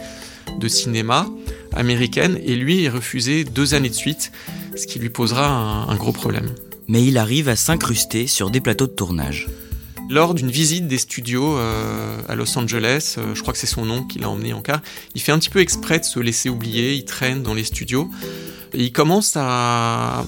de 0.61 0.69
cinéma 0.69 1.27
américaines, 1.75 2.39
et 2.45 2.57
lui 2.57 2.85
est 2.85 2.89
refusé 2.89 3.45
deux 3.45 3.75
années 3.75 3.89
de 3.89 3.95
suite, 3.95 4.33
ce 4.77 4.87
qui 4.87 4.99
lui 4.99 5.11
posera 5.11 5.47
un, 5.47 5.97
gros 5.97 6.13
problème. 6.13 6.55
Mais 6.87 7.05
il 7.05 7.19
arrive 7.19 7.49
à 7.49 7.57
s'incruster 7.57 8.27
sur 8.27 8.51
des 8.51 8.61
plateaux 8.61 8.87
de 8.87 8.93
tournage. 8.93 9.49
Lors 10.11 10.35
d'une 10.35 10.51
visite 10.51 10.87
des 10.87 10.99
studios 10.99 11.59
euh, 11.59 12.19
à 12.29 12.35
Los 12.35 12.57
Angeles, 12.59 13.17
je 13.35 13.41
crois 13.43 13.53
que 13.53 13.59
c'est 13.59 13.67
son 13.67 13.85
nom 13.85 14.05
qui 14.05 14.19
l'a 14.19 14.31
emmené 14.31 14.53
en 14.53 14.63
car, 14.63 14.81
il 15.15 15.21
fait 15.21 15.33
un 15.33 15.39
petit 15.39 15.51
peu 15.51 15.61
exprès 15.61 15.99
de 15.99 16.05
se 16.05 16.19
laisser 16.19 16.49
oublier, 16.49 16.95
il 16.95 17.05
traîne 17.05 17.43
dans 17.43 17.55
les 17.55 17.65
studios. 17.65 18.11
Il 18.75 18.93
commence 18.93 19.35
à 19.37 20.25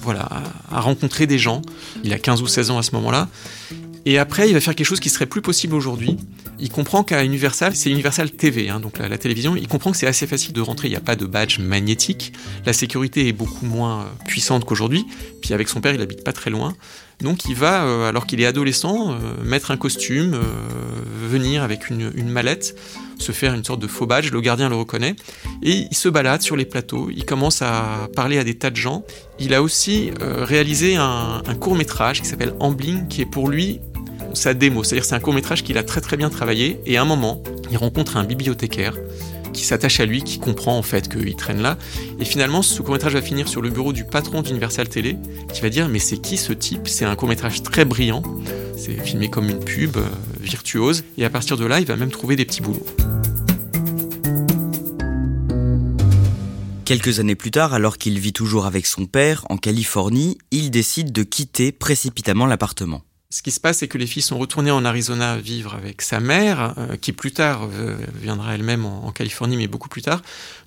rencontrer 0.71 1.27
des 1.27 1.39
gens. 1.39 1.61
Il 2.03 2.13
a 2.13 2.19
15 2.19 2.41
ou 2.41 2.47
16 2.47 2.71
ans 2.71 2.77
à 2.77 2.83
ce 2.83 2.91
moment-là. 2.95 3.27
Et 4.05 4.17
après, 4.17 4.49
il 4.49 4.53
va 4.53 4.59
faire 4.59 4.75
quelque 4.75 4.87
chose 4.87 4.99
qui 4.99 5.09
serait 5.09 5.27
plus 5.27 5.41
possible 5.41 5.75
aujourd'hui. 5.75 6.17
Il 6.61 6.69
comprend 6.69 7.03
qu'à 7.03 7.23
Universal, 7.23 7.75
c'est 7.75 7.89
Universal 7.89 8.31
TV, 8.31 8.69
hein, 8.69 8.79
donc 8.79 8.99
la, 8.99 9.17
télévision, 9.17 9.55
il 9.55 9.67
comprend 9.67 9.91
que 9.91 9.97
c'est 9.97 10.07
assez 10.07 10.27
facile 10.27 10.53
de 10.53 10.61
rentrer, 10.61 10.87
il 10.87 10.91
n'y 10.91 10.97
a 10.97 11.01
pas 11.01 11.15
de 11.15 11.25
badge 11.25 11.59
magnétique, 11.59 12.33
la 12.65 12.73
sécurité 12.73 13.27
est 13.27 13.33
beaucoup 13.33 13.65
moins 13.65 14.07
puissante 14.27 14.63
qu'aujourd'hui, 14.63 15.05
puis 15.41 15.53
avec 15.53 15.67
son 15.67 15.81
père, 15.81 15.93
il 15.93 16.01
habite 16.01 16.23
pas 16.23 16.33
très 16.33 16.51
loin, 16.51 16.75
donc 17.21 17.45
il 17.45 17.55
va, 17.55 17.83
euh, 17.83 18.09
alors 18.09 18.25
qu'il 18.25 18.41
est 18.41 18.45
adolescent, 18.45 19.11
euh, 19.11 19.15
mettre 19.43 19.71
un 19.71 19.77
costume, 19.77 20.33
euh, 20.33 20.41
venir 21.29 21.63
avec 21.63 21.89
une, 21.89 22.29
mallette, 22.29 22.75
se 23.19 23.31
faire 23.31 23.53
une 23.53 23.63
sorte 23.63 23.79
de 23.79 23.87
faux 23.87 24.05
badge, 24.05 24.31
le 24.31 24.41
gardien 24.41 24.69
le 24.69 24.75
reconnaît, 24.75 25.15
et 25.61 25.87
il 25.89 25.95
se 25.95 26.09
balade 26.09 26.41
sur 26.41 26.55
les 26.55 26.65
plateaux, 26.65 27.09
il 27.15 27.25
commence 27.25 27.61
à 27.61 28.09
parler 28.15 28.37
à 28.37 28.43
des 28.43 28.55
tas 28.55 28.69
de 28.69 28.75
gens. 28.75 29.03
Il 29.39 29.53
a 29.53 29.61
aussi 29.61 30.11
réalisé 30.19 30.95
un, 30.95 31.41
un 31.45 31.55
court 31.55 31.75
métrage 31.75 32.21
qui 32.21 32.27
s'appelle 32.27 32.53
Ambling, 32.59 33.07
qui 33.07 33.21
est 33.21 33.25
pour 33.25 33.49
lui 33.49 33.79
sa 34.33 34.53
démo, 34.53 34.83
c'est-à-dire 34.83 35.05
c'est 35.05 35.15
un 35.15 35.19
court 35.19 35.33
métrage 35.33 35.63
qu'il 35.63 35.77
a 35.77 35.83
très 35.83 36.01
très 36.01 36.17
bien 36.17 36.29
travaillé, 36.29 36.79
et 36.85 36.97
à 36.97 37.01
un 37.01 37.05
moment, 37.05 37.41
il 37.69 37.77
rencontre 37.77 38.17
un 38.17 38.23
bibliothécaire 38.23 38.95
qui 39.51 39.63
s'attache 39.63 39.99
à 39.99 40.05
lui, 40.05 40.23
qui 40.23 40.39
comprend 40.39 40.77
en 40.77 40.81
fait 40.81 41.09
qu'il 41.09 41.35
traîne 41.35 41.61
là. 41.61 41.77
Et 42.19 42.25
finalement, 42.25 42.61
ce 42.61 42.81
court-métrage 42.81 43.13
va 43.13 43.21
finir 43.21 43.47
sur 43.47 43.61
le 43.61 43.69
bureau 43.69 43.93
du 43.93 44.05
patron 44.05 44.41
d'Universal 44.41 44.87
Télé, 44.87 45.17
qui 45.53 45.61
va 45.61 45.69
dire 45.69 45.89
Mais 45.89 45.99
c'est 45.99 46.17
qui 46.17 46.37
ce 46.37 46.53
type? 46.53 46.87
C'est 46.87 47.05
un 47.05 47.15
court-métrage 47.15 47.63
très 47.63 47.85
brillant, 47.85 48.23
c'est 48.77 48.99
filmé 49.03 49.29
comme 49.29 49.49
une 49.49 49.59
pub, 49.59 49.97
euh, 49.97 50.05
virtuose, 50.39 51.03
et 51.17 51.25
à 51.25 51.29
partir 51.29 51.57
de 51.57 51.65
là, 51.65 51.79
il 51.79 51.85
va 51.85 51.95
même 51.95 52.11
trouver 52.11 52.35
des 52.35 52.45
petits 52.45 52.61
boulots. 52.61 52.85
Quelques 56.85 57.19
années 57.19 57.35
plus 57.35 57.51
tard, 57.51 57.73
alors 57.73 57.97
qu'il 57.97 58.19
vit 58.19 58.33
toujours 58.33 58.65
avec 58.65 58.85
son 58.85 59.05
père 59.05 59.45
en 59.49 59.55
Californie, 59.55 60.37
il 60.51 60.71
décide 60.71 61.13
de 61.13 61.23
quitter 61.23 61.71
précipitamment 61.71 62.45
l'appartement 62.45 63.01
ce 63.31 63.41
qui 63.41 63.51
se 63.51 63.61
passe, 63.61 63.77
c'est 63.77 63.87
que 63.87 63.97
les 63.97 64.07
filles 64.07 64.21
sont 64.21 64.37
retournées 64.37 64.71
en 64.71 64.83
Arizona 64.83 65.37
vivre 65.37 65.73
avec 65.73 66.01
sa 66.01 66.19
mère, 66.19 66.73
euh, 66.77 66.97
qui 66.97 67.13
plus 67.13 67.31
tard 67.31 67.69
euh, 67.71 67.95
viendra 68.21 68.53
elle-même 68.53 68.85
en, 68.85 69.09
Californie, 69.13 69.55
mais 69.55 69.67
beaucoup 69.67 69.87
plus 69.87 70.01
tard. 70.01 70.21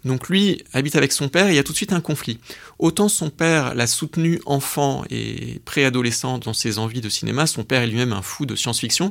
Donc 0.07 0.31
lui 0.31 0.65
habite 0.73 0.97
avec 0.97 1.13
son 1.13 1.29
père 1.29 1.49
et 1.49 1.51
il 1.51 1.57
y 1.57 1.59
a 1.59 1.63
tout 1.63 1.73
de 1.73 1.77
suite 1.77 1.93
un 1.93 2.01
conflit. 2.01 2.41
Autant 2.79 3.11
son 3.11 3.29
père 3.29 3.75
l'a 3.75 3.87
soutenu 3.87 4.41
enfant 4.47 5.05
et 5.11 5.61
préadolescent 5.67 6.39
dans 6.39 6.55
ses 6.55 6.79
envies 6.79 7.03
de 7.03 7.11
cinéma, 7.11 7.47
son 7.47 7.65
père 7.65 7.83
est 7.83 7.87
lui-même 7.87 8.15
un 8.15 8.23
fou 8.23 8.47
de 8.47 8.57
science-fiction, 8.57 9.11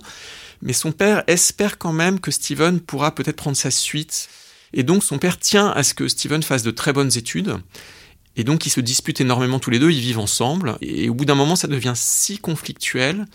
mais 0.64 0.74
son 0.74 0.92
père 0.92 1.24
espère 1.28 1.78
quand 1.78 1.94
même 1.94 2.20
que 2.20 2.32
Steven 2.32 2.80
pourra 2.80 3.14
peut-être 3.14 3.36
prendre 3.36 3.58
sa 3.58 3.70
suite. 3.70 4.30
Et 4.74 4.82
donc 4.82 5.04
son 5.04 5.20
père 5.20 5.38
tient 5.38 5.70
à 5.70 5.84
ce 5.84 5.94
que 5.94 6.08
Steven 6.08 6.42
fasse 6.42 6.64
de 6.64 6.72
très 6.72 6.92
bonnes 6.92 7.16
études. 7.16 7.58
Et 8.36 8.44
donc 8.44 8.66
ils 8.66 8.72
se 8.72 8.80
disputent 8.80 9.22
énormément 9.22 9.60
tous 9.60 9.70
les 9.70 9.80
deux, 9.80 9.92
ils 9.92 10.00
vivent 10.00 10.20
ensemble, 10.20 10.78
et 10.82 11.10
au 11.10 11.14
bout 11.14 11.26
d'un 11.26 11.36
moment 11.36 11.56
ça 11.56 11.68
devient 11.68 11.94
si 11.96 12.40
conflictuel 12.40 13.26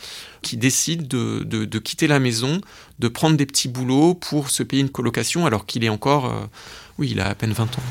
qu'ils 0.42 0.58
décident 0.58 1.06
de, 1.06 1.78
quitter 1.78 2.06
la 2.06 2.18
maison, 2.18 2.60
de 2.98 3.08
prendre 3.08 3.36
des 3.36 3.46
petits 3.46 3.68
boulots 3.68 4.14
pour 4.14 4.50
se 4.50 4.62
payer 4.62 4.82
une 4.82 4.90
colocation 4.90 5.46
alors 5.46 5.66
qu'il 5.66 5.84
est 5.84 5.88
encore... 5.88 6.26
Euh, 6.26 6.46
oui, 6.98 7.10
il 7.12 7.20
a 7.20 7.28
à 7.28 7.34
peine 7.36 7.52
20 7.52 7.64
ans. 7.64 7.82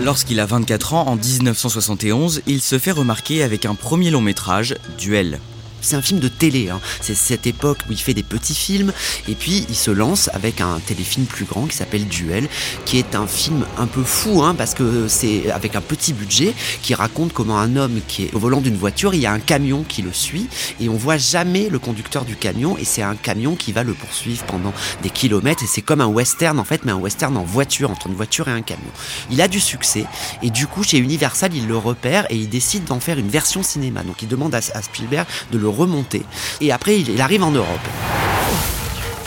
Lorsqu'il 0.00 0.38
a 0.38 0.46
24 0.46 0.94
ans, 0.94 1.06
en 1.08 1.16
1971, 1.16 2.42
il 2.46 2.60
se 2.60 2.78
fait 2.78 2.92
remarquer 2.92 3.42
avec 3.42 3.64
un 3.64 3.74
premier 3.74 4.10
long 4.10 4.20
métrage, 4.20 4.76
Duel. 4.98 5.40
C'est 5.80 5.96
un 5.96 6.02
film 6.02 6.20
de 6.20 6.28
télé. 6.28 6.70
Hein. 6.70 6.80
C'est 7.00 7.14
cette 7.14 7.46
époque 7.46 7.78
où 7.88 7.92
il 7.92 7.98
fait 7.98 8.14
des 8.14 8.22
petits 8.22 8.54
films 8.54 8.92
et 9.28 9.34
puis 9.34 9.66
il 9.68 9.74
se 9.74 9.90
lance 9.90 10.30
avec 10.32 10.60
un 10.60 10.80
téléfilm 10.86 11.26
plus 11.26 11.44
grand 11.44 11.66
qui 11.66 11.76
s'appelle 11.76 12.06
Duel, 12.06 12.48
qui 12.84 12.98
est 12.98 13.14
un 13.14 13.26
film 13.26 13.64
un 13.78 13.86
peu 13.86 14.02
fou 14.02 14.42
hein, 14.42 14.54
parce 14.56 14.74
que 14.74 15.08
c'est 15.08 15.50
avec 15.50 15.76
un 15.76 15.80
petit 15.80 16.12
budget 16.12 16.54
qui 16.82 16.94
raconte 16.94 17.32
comment 17.32 17.58
un 17.58 17.76
homme 17.76 18.00
qui 18.08 18.24
est 18.24 18.34
au 18.34 18.38
volant 18.38 18.60
d'une 18.60 18.76
voiture, 18.76 19.14
il 19.14 19.20
y 19.20 19.26
a 19.26 19.32
un 19.32 19.38
camion 19.38 19.84
qui 19.86 20.02
le 20.02 20.12
suit 20.12 20.48
et 20.80 20.88
on 20.88 20.96
voit 20.96 21.18
jamais 21.18 21.68
le 21.68 21.78
conducteur 21.78 22.24
du 22.24 22.36
camion 22.36 22.76
et 22.78 22.84
c'est 22.84 23.02
un 23.02 23.16
camion 23.16 23.54
qui 23.54 23.72
va 23.72 23.82
le 23.82 23.94
poursuivre 23.94 24.44
pendant 24.44 24.72
des 25.02 25.10
kilomètres 25.10 25.62
et 25.62 25.66
c'est 25.66 25.82
comme 25.82 26.00
un 26.00 26.06
western 26.06 26.58
en 26.58 26.64
fait, 26.64 26.84
mais 26.84 26.92
un 26.92 26.96
western 26.96 27.36
en 27.36 27.44
voiture 27.44 27.90
entre 27.90 28.06
une 28.08 28.14
voiture 28.14 28.48
et 28.48 28.52
un 28.52 28.62
camion. 28.62 28.82
Il 29.30 29.40
a 29.40 29.48
du 29.48 29.60
succès 29.60 30.04
et 30.42 30.50
du 30.50 30.66
coup 30.66 30.82
chez 30.82 30.98
Universal 30.98 31.54
il 31.54 31.66
le 31.66 31.76
repère 31.76 32.26
et 32.30 32.36
il 32.36 32.48
décide 32.48 32.84
d'en 32.84 33.00
faire 33.00 33.18
une 33.18 33.28
version 33.28 33.62
cinéma. 33.62 34.02
Donc 34.02 34.22
il 34.22 34.28
demande 34.28 34.54
à, 34.54 34.60
Spielberg 34.60 35.26
de 35.52 35.58
le 35.58 35.68
remonter. 35.76 36.22
Et 36.60 36.72
après, 36.72 37.00
il, 37.00 37.20
arrive 37.20 37.42
en 37.42 37.50
Europe. 37.50 37.68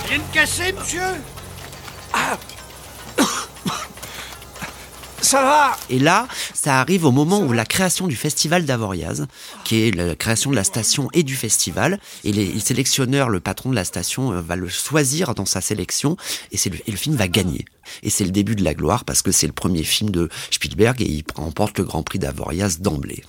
Rien 0.08 0.18
de 0.18 0.34
cassé, 0.34 0.74
monsieur 0.78 1.02
Ah 2.14 2.38
ça 5.22 5.42
va 5.42 5.78
Et 5.90 6.00
là, 6.00 6.28
ça 6.54 6.80
arrive 6.80 7.06
au 7.06 7.12
moment 7.12 7.42
où 7.42 7.54
la 7.54 7.66
création 7.66 8.08
du 8.08 8.16
festival 8.16 8.66
d'Avoriaz, 8.66 9.28
qui 9.64 9.88
est 9.88 9.96
la 9.96 10.16
création 10.16 10.50
de 10.50 10.56
la 10.56 10.64
station 10.64 11.10
et 11.14 11.24
du 11.24 11.36
festival, 11.36 12.00
et 12.24 12.32
les, 12.32 12.60
sélectionneurs, 12.60 13.30
le 13.30 13.40
patron 13.40 13.70
de 13.70 13.76
la 13.76 13.86
station, 13.86 14.32
euh, 14.34 14.42
va 14.42 14.56
le 14.56 14.68
choisir 14.68 15.36
dans 15.36 15.46
sa 15.46 15.62
sélection, 15.62 16.18
et, 16.52 16.58
le, 16.70 16.78
et 16.88 16.92
le 16.92 16.98
film 16.98 17.16
va 17.16 17.28
gagner. 17.28 17.66
Et 18.04 18.10
c'est 18.10 18.26
le 18.26 18.32
début 18.32 18.56
de 18.56 18.64
la 18.64 18.74
gloire, 18.74 19.06
parce 19.06 19.22
que 19.22 19.32
c'est 19.32 19.48
le 19.48 19.54
premier 19.54 19.84
film 19.84 20.10
de 20.10 20.30
Spielberg, 20.52 21.02
et 21.02 21.06
il 21.06 21.24
remporte 21.36 21.78
le 21.78 21.84
Grand 21.84 22.04
Prix 22.04 22.20
d'Avoriaz 22.20 22.80
d'emblée. 22.80 23.24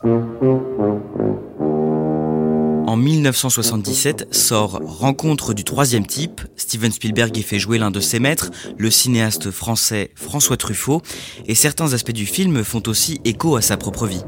En 2.91 2.97
1977 2.97 4.35
sort 4.35 4.81
Rencontre 4.85 5.55
du 5.55 5.63
troisième 5.63 6.05
type. 6.05 6.41
Steven 6.57 6.91
Spielberg 6.91 7.37
y 7.37 7.45
fait 7.45 7.61
jouer 7.61 7.79
l'un 7.79 7.93
de 7.93 8.01
ses 8.01 8.19
maîtres, 8.19 8.51
le 8.79 8.91
cinéaste 8.91 9.53
français 9.53 10.11
François 10.17 10.57
Truffaut, 10.57 11.01
et 11.47 11.55
certains 11.55 11.93
aspects 11.93 12.11
du 12.11 12.27
film 12.27 12.65
font 12.65 12.83
aussi 12.89 13.21
écho 13.25 13.55
à 13.55 13.63
sa 13.63 13.77
propre 13.77 14.09
vie. 14.09 14.25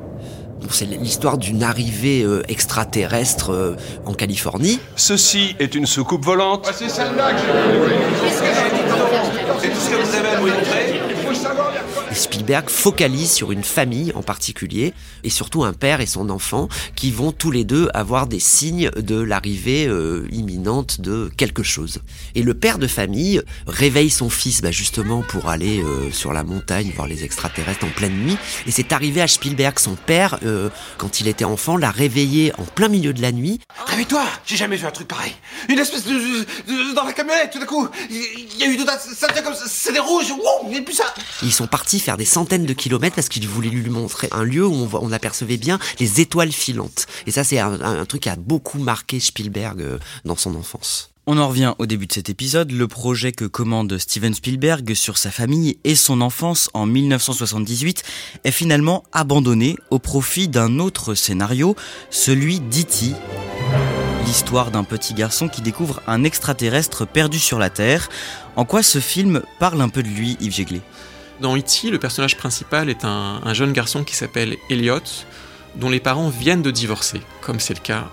C'est 0.70 0.84
l'histoire 0.84 1.38
d'une 1.38 1.64
arrivée 1.64 2.22
euh, 2.22 2.44
extraterrestre 2.46 3.50
euh, 3.50 3.74
en 4.06 4.14
Californie. 4.14 4.78
Ceci 4.94 5.56
est 5.58 5.74
une 5.74 5.86
soucoupe 5.86 6.24
volante. 6.24 6.70
c'est 6.72 6.88
celle-là 6.88 7.32
que 7.32 7.40
C'est 9.60 9.70
tout 9.70 9.80
ce 9.80 9.90
que 9.90 9.96
vous 9.96 10.14
avez 10.14 10.28
à 10.28 10.40
montrer 10.40 10.91
et 12.12 12.14
Spielberg 12.14 12.68
focalise 12.68 13.32
sur 13.32 13.52
une 13.52 13.64
famille 13.64 14.12
en 14.14 14.22
particulier, 14.22 14.92
et 15.24 15.30
surtout 15.30 15.64
un 15.64 15.72
père 15.72 16.02
et 16.02 16.06
son 16.06 16.28
enfant, 16.28 16.68
qui 16.94 17.10
vont 17.10 17.32
tous 17.32 17.50
les 17.50 17.64
deux 17.64 17.88
avoir 17.94 18.26
des 18.26 18.38
signes 18.38 18.90
de 18.90 19.18
l'arrivée 19.18 19.86
euh, 19.86 20.28
imminente 20.30 21.00
de 21.00 21.30
quelque 21.38 21.62
chose. 21.62 22.00
Et 22.34 22.42
le 22.42 22.52
père 22.52 22.78
de 22.78 22.86
famille 22.86 23.40
réveille 23.66 24.10
son 24.10 24.28
fils 24.28 24.60
bah, 24.60 24.70
justement 24.70 25.22
pour 25.22 25.48
aller 25.48 25.82
euh, 25.82 26.10
sur 26.10 26.34
la 26.34 26.44
montagne 26.44 26.92
voir 26.94 27.08
les 27.08 27.24
extraterrestres 27.24 27.86
en 27.86 27.90
pleine 27.90 28.18
nuit, 28.18 28.36
et 28.66 28.70
c'est 28.70 28.92
arrivé 28.92 29.22
à 29.22 29.28
Spielberg, 29.28 29.78
son 29.78 29.94
père, 29.94 30.38
euh, 30.44 30.68
quand 30.98 31.20
il 31.20 31.28
était 31.28 31.46
enfant, 31.46 31.78
l'a 31.78 31.90
réveillé 31.90 32.52
en 32.58 32.64
plein 32.64 32.88
milieu 32.88 33.14
de 33.14 33.22
la 33.22 33.32
nuit. 33.32 33.58
Réveille-toi 33.86 34.24
J'ai 34.44 34.56
jamais 34.56 34.76
vu 34.76 34.86
un 34.86 34.90
truc 34.90 35.08
pareil. 35.08 35.32
Une 35.70 35.78
espèce 35.78 36.04
de... 36.04 36.94
dans 36.94 37.04
la 37.04 37.14
camionnette, 37.14 37.52
tout 37.52 37.58
d'un 37.58 37.64
coup, 37.64 37.88
il 38.10 38.58
y 38.58 38.64
a 38.64 38.66
eu 38.66 38.76
de... 38.76 38.84
ça 39.14 39.28
comme 39.42 39.54
c'est 39.66 39.92
des 39.94 39.98
rouges, 39.98 40.30
wow, 40.30 40.70
et 40.70 40.82
puis 40.82 40.94
ça... 40.94 41.04
Ils 41.42 41.52
sont 41.52 41.66
partis 41.66 42.01
faire 42.02 42.16
des 42.16 42.24
centaines 42.24 42.66
de 42.66 42.72
kilomètres 42.72 43.14
parce 43.14 43.28
qu'il 43.28 43.46
voulait 43.48 43.70
lui 43.70 43.88
montrer 43.90 44.28
un 44.32 44.44
lieu 44.44 44.66
où 44.66 44.88
on, 44.92 45.12
apercevait 45.12 45.56
bien 45.56 45.78
les 46.00 46.20
étoiles 46.20 46.52
filantes. 46.52 47.06
Et 47.26 47.30
ça, 47.30 47.44
c'est 47.44 47.58
un, 47.58 48.04
truc 48.06 48.22
qui 48.22 48.28
a 48.28 48.36
beaucoup 48.36 48.78
marqué 48.78 49.20
Spielberg 49.20 49.80
euh, 49.80 49.98
dans 50.24 50.36
son 50.36 50.54
enfance. 50.54 51.12
On 51.24 51.38
en 51.38 51.46
revient 51.46 51.74
au 51.78 51.86
début 51.86 52.08
de 52.08 52.12
cet 52.12 52.30
épisode, 52.30 52.72
le 52.72 52.88
projet 52.88 53.30
que 53.30 53.44
commande 53.44 53.96
Steven 53.96 54.34
Spielberg 54.34 54.92
sur 54.94 55.18
sa 55.18 55.30
famille 55.30 55.78
et 55.84 55.94
son 55.94 56.20
enfance 56.20 56.68
en 56.74 56.84
1978 56.84 58.02
est 58.42 58.50
finalement 58.50 59.04
abandonné 59.12 59.76
au 59.90 60.00
profit 60.00 60.48
d'un 60.48 60.80
autre 60.80 61.14
scénario, 61.14 61.76
celui 62.10 62.58
d'E.T. 62.58 63.12
L'histoire 64.26 64.72
d'un 64.72 64.82
petit 64.82 65.14
garçon 65.14 65.48
qui 65.48 65.62
découvre 65.62 66.02
un 66.08 66.24
extraterrestre 66.24 67.06
perdu 67.06 67.38
sur 67.38 67.60
la 67.60 67.70
Terre. 67.70 68.08
En 68.56 68.64
quoi 68.64 68.82
ce 68.82 68.98
film 68.98 69.42
parle 69.60 69.80
un 69.80 69.88
peu 69.88 70.02
de 70.02 70.08
lui, 70.08 70.36
Yves 70.40 70.54
Jéglé 70.54 70.80
dans 71.42 71.56
E.T., 71.56 71.90
le 71.90 71.98
personnage 71.98 72.38
principal 72.38 72.88
est 72.88 73.04
un, 73.04 73.52
jeune 73.52 73.72
garçon 73.72 74.04
qui 74.04 74.16
s'appelle 74.16 74.56
Elliot, 74.70 75.00
dont 75.74 75.90
les 75.90 76.00
parents 76.00 76.30
viennent 76.30 76.62
de 76.62 76.70
divorcer, 76.70 77.20
comme 77.42 77.60
c'est 77.60 77.74
le 77.74 77.80
cas 77.80 78.08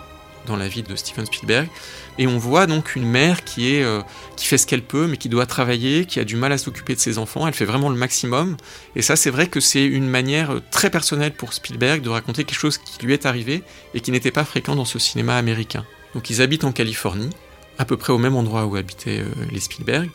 dans 0.45 0.57
la 0.57 0.67
vie 0.67 0.83
de 0.83 0.95
Steven 0.95 1.25
Spielberg. 1.25 1.69
Et 2.17 2.27
on 2.27 2.38
voit 2.38 2.65
donc 2.65 2.95
une 2.95 3.05
mère 3.05 3.45
qui, 3.45 3.74
est, 3.75 3.83
euh, 3.83 4.01
qui 4.36 4.45
fait 4.48 4.57
ce 4.57 4.67
qu'elle 4.67 4.81
peut, 4.81 5.07
mais 5.07 5.15
qui 5.15 5.29
doit 5.29 5.45
travailler, 5.45 6.05
qui 6.05 6.19
a 6.19 6.25
du 6.25 6.36
mal 6.36 6.51
à 6.51 6.57
s'occuper 6.57 6.95
de 6.95 7.00
ses 7.00 7.17
enfants. 7.17 7.48
Elle 7.48 7.53
fait 7.53 7.65
vraiment 7.65 7.89
le 7.89 7.95
maximum. 7.95 8.57
Et 8.95 9.01
ça, 9.01 9.15
c'est 9.15 9.29
vrai 9.29 9.48
que 9.48 9.59
c'est 9.59 9.86
une 9.86 10.09
manière 10.09 10.59
très 10.71 10.89
personnelle 10.89 11.33
pour 11.33 11.53
Spielberg 11.53 12.01
de 12.01 12.09
raconter 12.09 12.43
quelque 12.43 12.59
chose 12.59 12.77
qui 12.77 13.05
lui 13.05 13.13
est 13.13 13.25
arrivé 13.25 13.63
et 13.93 14.01
qui 14.01 14.12
n'était 14.12 14.31
pas 14.31 14.43
fréquent 14.43 14.75
dans 14.75 14.86
ce 14.86 15.00
cinéma 15.00 15.38
américain. 15.38 15.86
Donc 16.13 16.29
ils 16.29 16.41
habitent 16.41 16.63
en 16.63 16.71
Californie, 16.71 17.29
à 17.77 17.86
peu 17.86 17.95
près 17.95 18.12
au 18.12 18.17
même 18.17 18.36
endroit 18.36 18.65
où 18.65 18.75
habitaient 18.75 19.19
euh, 19.19 19.45
les 19.51 19.59
Spielberg. 19.59 20.09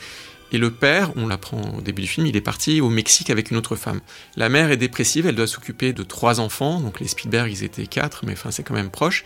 Et 0.55 0.59
le 0.59 0.71
père, 0.71 1.11
on 1.17 1.27
l'apprend 1.27 1.61
au 1.77 1.81
début 1.81 2.03
du 2.03 2.07
film, 2.07 2.29
il 2.29 2.37
est 2.37 2.41
parti 2.41 2.81
au 2.81 2.89
Mexique 2.89 3.29
avec 3.29 3.51
une 3.51 3.57
autre 3.57 3.75
femme. 3.75 4.01
La 4.37 4.49
mère 4.49 4.71
est 4.71 4.77
dépressive, 4.77 5.27
elle 5.27 5.35
doit 5.35 5.49
s'occuper 5.49 5.93
de 5.93 6.05
trois 6.05 6.39
enfants, 6.39 6.79
donc 6.79 7.01
les 7.01 7.09
Spielberg, 7.09 7.51
ils 7.51 7.65
étaient 7.65 7.89
quatre, 7.89 8.25
mais 8.25 8.35
enfin 8.35 8.53
c'est 8.53 8.63
quand 8.63 8.73
même 8.73 8.91
proche. 8.91 9.25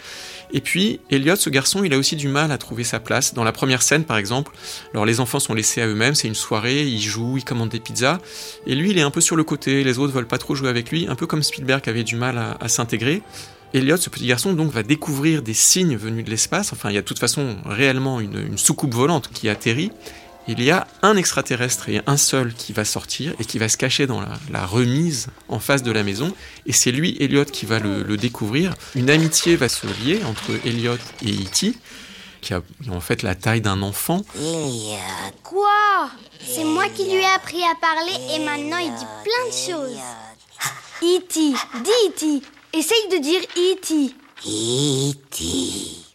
Et 0.54 0.62
puis, 0.62 1.00
Elliot, 1.10 1.36
ce 1.36 1.50
garçon, 1.50 1.84
il 1.84 1.92
a 1.92 1.98
aussi 1.98 2.16
du 2.16 2.28
mal 2.28 2.50
à 2.50 2.56
trouver 2.56 2.82
sa 2.82 2.98
place. 2.98 3.34
Dans 3.34 3.44
la 3.44 3.52
première 3.52 3.82
scène, 3.82 4.04
par 4.04 4.16
exemple, 4.16 4.52
alors 4.94 5.04
les 5.04 5.20
enfants 5.20 5.38
sont 5.38 5.52
laissés 5.52 5.82
à 5.82 5.86
eux-mêmes, 5.86 6.14
c'est 6.14 6.28
une 6.28 6.34
soirée, 6.34 6.86
ils 6.86 7.02
jouent, 7.02 7.36
ils 7.36 7.44
commandent 7.44 7.68
des 7.68 7.80
pizzas, 7.80 8.20
et 8.66 8.74
lui, 8.74 8.92
il 8.92 8.96
est 8.96 9.02
un 9.02 9.10
peu 9.10 9.20
sur 9.20 9.36
le 9.36 9.44
côté, 9.44 9.84
les 9.84 9.98
autres 9.98 10.14
veulent 10.14 10.26
pas 10.26 10.38
trop 10.38 10.54
jouer 10.54 10.70
avec 10.70 10.90
lui, 10.90 11.08
un 11.08 11.14
peu 11.14 11.26
comme 11.26 11.42
Spielberg 11.42 11.86
avait 11.90 12.04
du 12.04 12.16
mal 12.16 12.56
à, 12.58 12.68
s'intégrer. 12.68 13.20
Elliot, 13.74 13.98
ce 13.98 14.08
petit 14.08 14.26
garçon, 14.26 14.54
donc, 14.54 14.72
va 14.72 14.82
découvrir 14.82 15.42
des 15.42 15.52
signes 15.52 15.98
venus 15.98 16.24
de 16.24 16.30
l'espace. 16.30 16.72
Enfin, 16.72 16.88
il 16.88 16.94
y 16.94 16.96
a 16.96 17.02
de 17.02 17.06
toute 17.06 17.18
façon 17.18 17.56
réellement 17.66 18.18
une 18.18 18.56
soucoupe 18.56 18.94
volante 18.94 19.28
qui 19.34 19.50
atterrit 19.50 19.90
il 20.48 20.62
y 20.62 20.70
a 20.70 20.86
un 21.02 21.16
extraterrestre 21.16 21.90
et 21.90 22.00
un 22.06 22.16
seul 22.16 22.54
qui 22.54 22.72
va 22.72 22.84
sortir 22.84 23.34
et 23.38 23.44
qui 23.44 23.58
va 23.58 23.68
se 23.68 23.76
cacher 23.76 24.06
dans 24.06 24.22
la, 24.50 24.66
remise 24.66 25.28
en 25.48 25.60
face 25.60 25.82
de 25.82 25.92
la 25.92 26.02
maison. 26.02 26.34
Et 26.64 26.72
c'est 26.72 26.90
lui, 26.90 27.16
Elliot, 27.20 27.44
qui 27.44 27.66
va 27.66 27.78
le, 27.78 28.16
découvrir. 28.16 28.74
Une 28.94 29.10
amitié 29.10 29.56
va 29.56 29.68
se 29.68 29.86
lier 30.02 30.22
entre 30.24 30.52
Elliot 30.64 30.96
et 31.22 31.32
E.T., 31.32 31.74
qui 32.40 32.54
a 32.54 32.62
en 32.90 33.00
fait 33.00 33.22
la 33.22 33.34
taille 33.34 33.60
d'un 33.60 33.82
enfant. 33.82 34.22
Quoi? 35.42 36.10
C'est 36.46 36.64
moi 36.64 36.88
qui 36.88 37.04
lui 37.04 37.20
ai 37.20 37.34
appris 37.36 37.62
à 37.62 37.74
parler 37.80 38.16
et 38.34 38.38
maintenant 38.38 38.78
il 38.78 38.94
dit 38.94 39.06
plein 39.24 39.46
de 39.46 39.52
choses. 39.52 39.98
E.T., 41.02 41.40
dis 41.84 41.90
E.T., 42.08 42.42
essaye 42.72 43.08
de 43.10 43.18
dire 43.22 43.40
E.T. 43.56 44.14
E.T. 44.46 46.08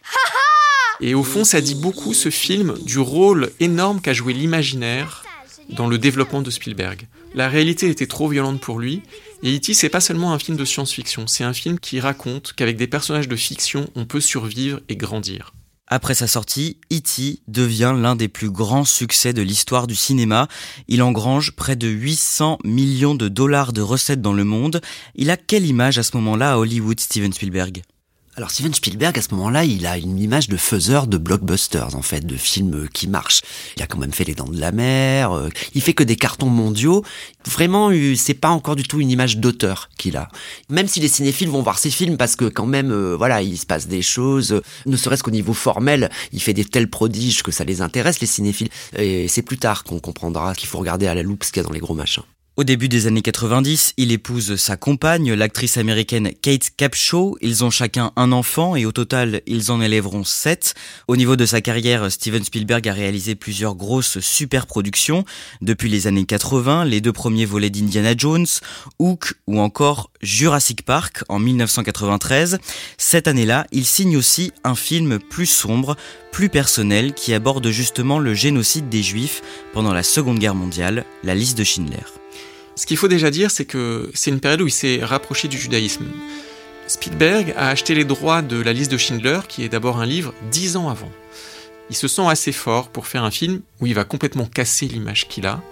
Et 1.00 1.14
au 1.14 1.22
fond, 1.22 1.44
ça 1.44 1.60
dit 1.60 1.74
beaucoup 1.74 2.14
ce 2.14 2.30
film 2.30 2.76
du 2.84 2.98
rôle 2.98 3.50
énorme 3.60 4.00
qu'a 4.00 4.12
joué 4.12 4.32
l'imaginaire 4.32 5.24
dans 5.70 5.86
le 5.86 5.98
développement 5.98 6.42
de 6.42 6.50
Spielberg. 6.50 7.06
La 7.34 7.48
réalité 7.48 7.88
était 7.88 8.06
trop 8.06 8.28
violente 8.28 8.60
pour 8.60 8.78
lui, 8.78 9.02
et 9.42 9.56
E.T. 9.56 9.74
c'est 9.74 9.88
pas 9.88 10.00
seulement 10.00 10.32
un 10.32 10.38
film 10.38 10.56
de 10.56 10.64
science-fiction, 10.64 11.26
c'est 11.26 11.44
un 11.44 11.52
film 11.52 11.78
qui 11.78 12.00
raconte 12.00 12.52
qu'avec 12.52 12.76
des 12.76 12.86
personnages 12.86 13.28
de 13.28 13.36
fiction, 13.36 13.88
on 13.96 14.04
peut 14.04 14.20
survivre 14.20 14.80
et 14.88 14.96
grandir. 14.96 15.52
Après 15.86 16.14
sa 16.14 16.26
sortie, 16.26 16.78
E.T. 16.92 17.40
devient 17.46 17.94
l'un 17.96 18.16
des 18.16 18.28
plus 18.28 18.50
grands 18.50 18.86
succès 18.86 19.32
de 19.32 19.42
l'histoire 19.42 19.86
du 19.86 19.94
cinéma. 19.94 20.48
Il 20.88 21.02
engrange 21.02 21.52
près 21.52 21.76
de 21.76 21.88
800 21.88 22.58
millions 22.64 23.14
de 23.14 23.28
dollars 23.28 23.72
de 23.72 23.82
recettes 23.82 24.22
dans 24.22 24.32
le 24.32 24.44
monde. 24.44 24.80
Il 25.14 25.30
a 25.30 25.36
quelle 25.36 25.66
image 25.66 25.98
à 25.98 26.02
ce 26.02 26.16
moment-là 26.16 26.54
à 26.54 26.56
Hollywood, 26.56 27.00
Steven 27.00 27.32
Spielberg? 27.32 27.82
Alors 28.36 28.50
Steven 28.50 28.74
Spielberg, 28.74 29.16
à 29.16 29.22
ce 29.22 29.32
moment-là, 29.34 29.64
il 29.64 29.86
a 29.86 29.96
une 29.96 30.18
image 30.18 30.48
de 30.48 30.56
faiseur 30.56 31.06
de 31.06 31.18
blockbusters, 31.18 31.94
en 31.94 32.02
fait, 32.02 32.26
de 32.26 32.36
films 32.36 32.88
qui 32.92 33.06
marchent. 33.06 33.42
Il 33.76 33.82
a 33.82 33.86
quand 33.86 33.98
même 33.98 34.12
fait 34.12 34.24
Les 34.24 34.34
Dents 34.34 34.48
de 34.48 34.58
la 34.58 34.72
Mer, 34.72 35.32
euh, 35.32 35.50
il 35.74 35.82
fait 35.82 35.92
que 35.92 36.02
des 36.02 36.16
cartons 36.16 36.48
mondiaux. 36.48 37.04
Vraiment, 37.46 37.90
euh, 37.90 38.16
c'est 38.16 38.34
pas 38.34 38.48
encore 38.48 38.74
du 38.74 38.82
tout 38.82 39.00
une 39.00 39.10
image 39.10 39.38
d'auteur 39.38 39.88
qu'il 39.98 40.16
a. 40.16 40.28
Même 40.68 40.88
si 40.88 40.98
les 40.98 41.06
cinéphiles 41.06 41.48
vont 41.48 41.62
voir 41.62 41.78
ses 41.78 41.90
films, 41.90 42.16
parce 42.16 42.34
que 42.34 42.46
quand 42.46 42.66
même, 42.66 42.90
euh, 42.90 43.14
voilà, 43.16 43.40
il 43.40 43.56
se 43.56 43.66
passe 43.66 43.86
des 43.86 44.02
choses, 44.02 44.60
ne 44.86 44.96
serait-ce 44.96 45.22
qu'au 45.22 45.30
niveau 45.30 45.54
formel, 45.54 46.10
il 46.32 46.42
fait 46.42 46.54
des 46.54 46.64
tels 46.64 46.90
prodiges 46.90 47.44
que 47.44 47.52
ça 47.52 47.62
les 47.62 47.82
intéresse, 47.82 48.20
les 48.20 48.26
cinéphiles. 48.26 48.68
Et 48.96 49.28
c'est 49.28 49.42
plus 49.42 49.58
tard 49.58 49.84
qu'on 49.84 50.00
comprendra 50.00 50.56
qu'il 50.56 50.68
faut 50.68 50.78
regarder 50.78 51.06
à 51.06 51.14
la 51.14 51.22
loupe 51.22 51.44
ce 51.44 51.52
qu'il 51.52 51.62
y 51.62 51.64
a 51.64 51.68
dans 51.68 51.74
les 51.74 51.80
gros 51.80 51.94
machins. 51.94 52.24
Au 52.56 52.62
début 52.62 52.88
des 52.88 53.08
années 53.08 53.20
90, 53.20 53.94
il 53.96 54.12
épouse 54.12 54.54
sa 54.54 54.76
compagne, 54.76 55.32
l'actrice 55.32 55.76
américaine 55.76 56.30
Kate 56.40 56.70
Capshaw. 56.76 57.36
Ils 57.40 57.64
ont 57.64 57.70
chacun 57.70 58.12
un 58.14 58.30
enfant 58.30 58.76
et 58.76 58.86
au 58.86 58.92
total, 58.92 59.40
ils 59.48 59.72
en 59.72 59.80
élèveront 59.80 60.22
sept. 60.22 60.76
Au 61.08 61.16
niveau 61.16 61.34
de 61.34 61.46
sa 61.46 61.60
carrière, 61.60 62.12
Steven 62.12 62.44
Spielberg 62.44 62.88
a 62.88 62.92
réalisé 62.92 63.34
plusieurs 63.34 63.74
grosses 63.74 64.20
super 64.20 64.68
productions. 64.68 65.24
Depuis 65.62 65.88
les 65.88 66.06
années 66.06 66.26
80, 66.26 66.84
les 66.84 67.00
deux 67.00 67.12
premiers 67.12 67.44
volets 67.44 67.70
d'Indiana 67.70 68.14
Jones, 68.16 68.46
Hook 69.00 69.34
ou 69.48 69.58
encore 69.58 70.12
Jurassic 70.22 70.84
Park 70.84 71.24
en 71.28 71.40
1993. 71.40 72.58
Cette 72.98 73.26
année-là, 73.26 73.66
il 73.72 73.84
signe 73.84 74.16
aussi 74.16 74.52
un 74.62 74.76
film 74.76 75.18
plus 75.18 75.46
sombre, 75.46 75.96
plus 76.30 76.50
personnel 76.50 77.14
qui 77.14 77.34
aborde 77.34 77.68
justement 77.70 78.20
le 78.20 78.32
génocide 78.32 78.88
des 78.88 79.02
Juifs 79.02 79.42
pendant 79.72 79.92
la 79.92 80.04
Seconde 80.04 80.38
Guerre 80.38 80.54
mondiale, 80.54 81.04
la 81.24 81.34
liste 81.34 81.58
de 81.58 81.64
Schindler. 81.64 82.23
Ce 82.76 82.86
qu'il 82.86 82.96
faut 82.96 83.08
déjà 83.08 83.30
dire, 83.30 83.50
c'est 83.50 83.64
que 83.64 84.10
c'est 84.14 84.30
une 84.30 84.40
période 84.40 84.62
où 84.62 84.66
il 84.66 84.72
s'est 84.72 85.00
rapproché 85.02 85.48
du 85.48 85.58
judaïsme. 85.58 86.06
Spielberg 86.86 87.54
a 87.56 87.68
acheté 87.68 87.94
les 87.94 88.04
droits 88.04 88.42
de 88.42 88.60
la 88.60 88.72
liste 88.72 88.90
de 88.90 88.98
Schindler, 88.98 89.40
qui 89.48 89.64
est 89.64 89.68
d'abord 89.68 90.00
un 90.00 90.06
livre, 90.06 90.34
dix 90.50 90.76
ans 90.76 90.88
avant. 90.88 91.10
Il 91.90 91.96
se 91.96 92.08
sent 92.08 92.26
assez 92.26 92.52
fort 92.52 92.88
pour 92.88 93.06
faire 93.06 93.24
un 93.24 93.30
film 93.30 93.60
où 93.80 93.86
il 93.86 93.94
va 93.94 94.04
complètement 94.04 94.46
casser 94.46 94.86
l'image 94.86 95.28
qu'il 95.28 95.46
a. 95.46 95.62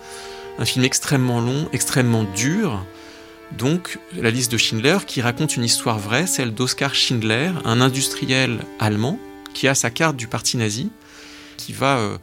Un 0.59 0.65
film 0.65 0.85
extrêmement 0.85 1.41
long, 1.41 1.69
extrêmement 1.73 2.25
dur. 2.25 2.85
Donc, 3.59 3.99
la 4.17 4.31
liste 4.31 4.53
de 4.53 4.57
Schindler, 4.57 4.99
qui 5.07 5.21
raconte 5.21 5.57
une 5.57 5.65
histoire 5.65 5.99
vraie, 5.99 6.27
celle 6.27 6.55
d'Oskar 6.55 6.95
Schindler, 6.95 7.51
un 7.65 7.81
industriel 7.81 8.61
allemand, 8.79 9.19
qui 9.55 9.69
a 9.69 9.75
sa 9.75 9.91
carte 9.91 10.17
du 10.17 10.29
parti 10.29 10.57
nazi, 10.57 10.91
qui 11.57 11.73
va 11.73 11.99
euh, 11.99 12.17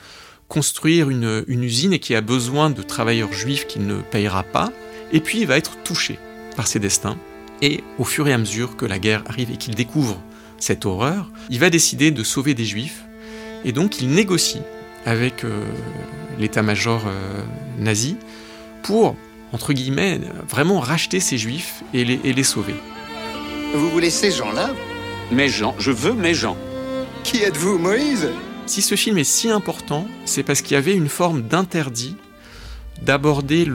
construire 0.49 1.11
une, 1.11 1.45
usine 1.47 1.93
et 1.93 1.99
qui 1.99 2.15
a 2.15 2.21
besoin 2.21 2.71
de 2.71 2.81
travailleurs 2.81 3.31
juifs 3.31 3.67
qu'il 3.67 3.85
ne 3.85 4.01
payera 4.01 4.43
pas, 4.43 4.71
et 5.13 5.21
puis 5.21 5.41
il 5.41 5.47
va 5.47 5.57
être 5.57 5.77
touché 5.83 6.19
par 6.57 6.67
ses 6.67 6.79
destins. 6.79 7.17
Et 7.61 7.83
au 7.99 8.03
fur 8.03 8.27
et 8.27 8.33
à 8.33 8.37
mesure 8.37 8.75
que 8.75 8.85
la 8.85 8.99
guerre 8.99 9.23
arrive 9.27 9.51
et 9.51 9.57
qu'il 9.57 9.75
découvre 9.75 10.19
cette 10.57 10.85
horreur, 10.85 11.31
il 11.49 11.59
va 11.59 11.69
décider 11.69 12.11
de 12.11 12.23
sauver 12.23 12.55
des 12.55 12.65
juifs, 12.65 13.03
et 13.63 13.71
donc 13.71 14.01
il 14.01 14.09
négocie 14.09 14.61
avec 15.05 15.43
euh, 15.43 15.63
l'état-major 16.39 17.03
euh, 17.07 17.43
nazi 17.77 18.17
pour, 18.81 19.15
entre 19.53 19.71
guillemets, 19.71 20.19
vraiment 20.49 20.79
racheter 20.79 21.19
ces 21.19 21.37
juifs 21.37 21.83
et 21.93 22.03
les, 22.03 22.19
et 22.23 22.33
les 22.33 22.43
sauver. 22.43 22.75
Vous 23.73 23.89
voulez 23.91 24.09
ces 24.09 24.31
gens-là? 24.31 24.71
Mes 25.31 25.47
gens, 25.47 25.75
je 25.77 25.91
veux 25.91 26.13
mes 26.13 26.33
gens. 26.33 26.57
Qui 27.23 27.43
êtes-vous, 27.43 27.77
Moïse? 27.77 28.29
Si 28.69 28.81
ce 28.81 28.95
film 28.95 29.17
est 29.17 29.23
si 29.23 29.49
important, 29.49 30.07
c'est 30.25 30.43
parce 30.43 30.61
qu'il 30.61 30.75
y 30.75 30.77
avait 30.77 30.95
une 30.95 31.09
forme 31.09 31.41
d'interdit 31.41 32.15
d'aborder 33.01 33.65